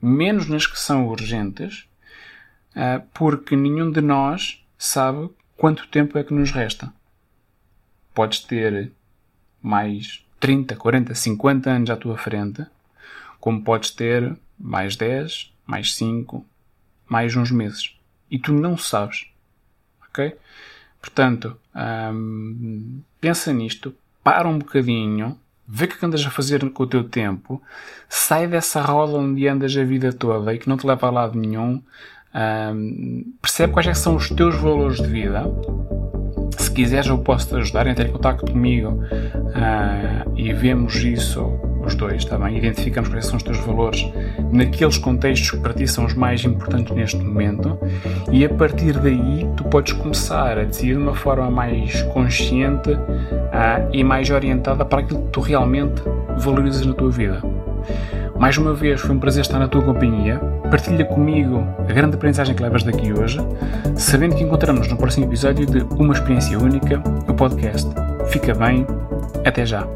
menos 0.00 0.48
nas 0.48 0.66
que 0.66 0.78
são 0.78 1.06
urgentes, 1.06 1.86
uh, 2.74 3.04
porque 3.14 3.54
nenhum 3.54 3.90
de 3.90 4.00
nós 4.00 4.64
sabe 4.76 5.30
quanto 5.56 5.86
tempo 5.88 6.18
é 6.18 6.24
que 6.24 6.34
nos 6.34 6.50
resta. 6.50 6.92
Podes 8.12 8.40
ter 8.40 8.90
mais 9.62 10.24
30, 10.40 10.74
40, 10.74 11.14
50 11.14 11.70
anos 11.70 11.90
à 11.90 11.96
tua 11.96 12.18
frente, 12.18 12.66
como 13.38 13.62
podes 13.62 13.90
ter 13.90 14.36
mais 14.58 14.96
10, 14.96 15.52
mais 15.64 15.94
5, 15.94 16.44
mais 17.08 17.36
uns 17.36 17.50
meses. 17.50 17.96
E 18.30 18.38
tu 18.38 18.52
não 18.52 18.76
sabes. 18.76 19.26
Ok? 20.08 20.36
Portanto, 21.02 21.56
hum, 22.14 23.00
pensa 23.20 23.52
nisto, 23.52 23.92
para 24.22 24.48
um 24.48 24.58
bocadinho, 24.58 25.36
vê 25.66 25.86
o 25.86 25.88
que 25.88 26.06
andas 26.06 26.24
a 26.24 26.30
fazer 26.30 26.70
com 26.70 26.84
o 26.84 26.86
teu 26.86 27.02
tempo, 27.02 27.60
sai 28.08 28.46
dessa 28.46 28.80
roda 28.80 29.18
onde 29.18 29.48
andas 29.48 29.76
a 29.76 29.82
vida 29.82 30.12
toda 30.12 30.54
e 30.54 30.58
que 30.58 30.68
não 30.68 30.76
te 30.76 30.86
leva 30.86 31.08
a 31.08 31.10
lado 31.10 31.36
nenhum, 31.36 31.82
hum, 32.72 33.34
percebe 33.42 33.72
quais 33.72 33.88
é 33.88 33.94
são 33.94 34.14
os 34.14 34.28
teus 34.28 34.54
valores 34.54 34.98
de 34.98 35.08
vida. 35.08 35.42
Se 36.56 36.70
quiseres, 36.70 37.08
eu 37.08 37.18
posso 37.18 37.48
te 37.48 37.56
ajudar. 37.56 37.86
Entre 37.88 38.06
em 38.06 38.12
contato 38.12 38.46
comigo 38.46 38.90
uh, 38.92 40.38
e 40.38 40.52
vemos 40.52 40.94
isso 40.96 41.71
os 41.88 41.94
dois, 41.94 42.22
está 42.22 42.38
bem? 42.38 42.58
Identificamos 42.58 43.08
quais 43.08 43.26
são 43.26 43.36
os 43.36 43.42
teus 43.42 43.58
valores 43.58 44.04
naqueles 44.52 44.98
contextos 44.98 45.50
que 45.50 45.56
para 45.58 45.72
ti 45.72 45.86
são 45.86 46.04
os 46.04 46.14
mais 46.14 46.44
importantes 46.44 46.94
neste 46.94 47.16
momento 47.16 47.78
e 48.30 48.44
a 48.44 48.48
partir 48.48 48.98
daí 48.98 49.46
tu 49.56 49.64
podes 49.64 49.92
começar 49.92 50.58
a 50.58 50.64
decidir 50.64 50.94
de 50.94 51.02
uma 51.02 51.14
forma 51.14 51.50
mais 51.50 52.02
consciente 52.14 52.96
ah, 53.52 53.80
e 53.92 54.02
mais 54.04 54.30
orientada 54.30 54.84
para 54.84 55.00
aquilo 55.00 55.22
que 55.22 55.28
tu 55.28 55.40
realmente 55.40 56.02
valorizas 56.38 56.84
na 56.86 56.94
tua 56.94 57.10
vida. 57.10 57.42
Mais 58.38 58.58
uma 58.58 58.74
vez, 58.74 59.00
foi 59.00 59.14
um 59.14 59.20
prazer 59.20 59.42
estar 59.42 59.58
na 59.58 59.68
tua 59.68 59.82
companhia. 59.82 60.38
Partilha 60.70 61.04
comigo 61.04 61.64
a 61.78 61.92
grande 61.92 62.16
aprendizagem 62.16 62.54
que 62.54 62.62
levas 62.62 62.82
daqui 62.82 63.12
hoje, 63.12 63.38
sabendo 63.94 64.34
que 64.34 64.42
encontramos 64.42 64.88
no 64.88 64.96
próximo 64.96 65.26
episódio 65.26 65.66
de 65.66 65.82
Uma 65.94 66.14
Experiência 66.14 66.58
Única, 66.58 67.00
o 67.28 67.34
podcast. 67.34 67.88
Fica 68.30 68.54
bem, 68.54 68.86
até 69.44 69.64
já! 69.64 69.86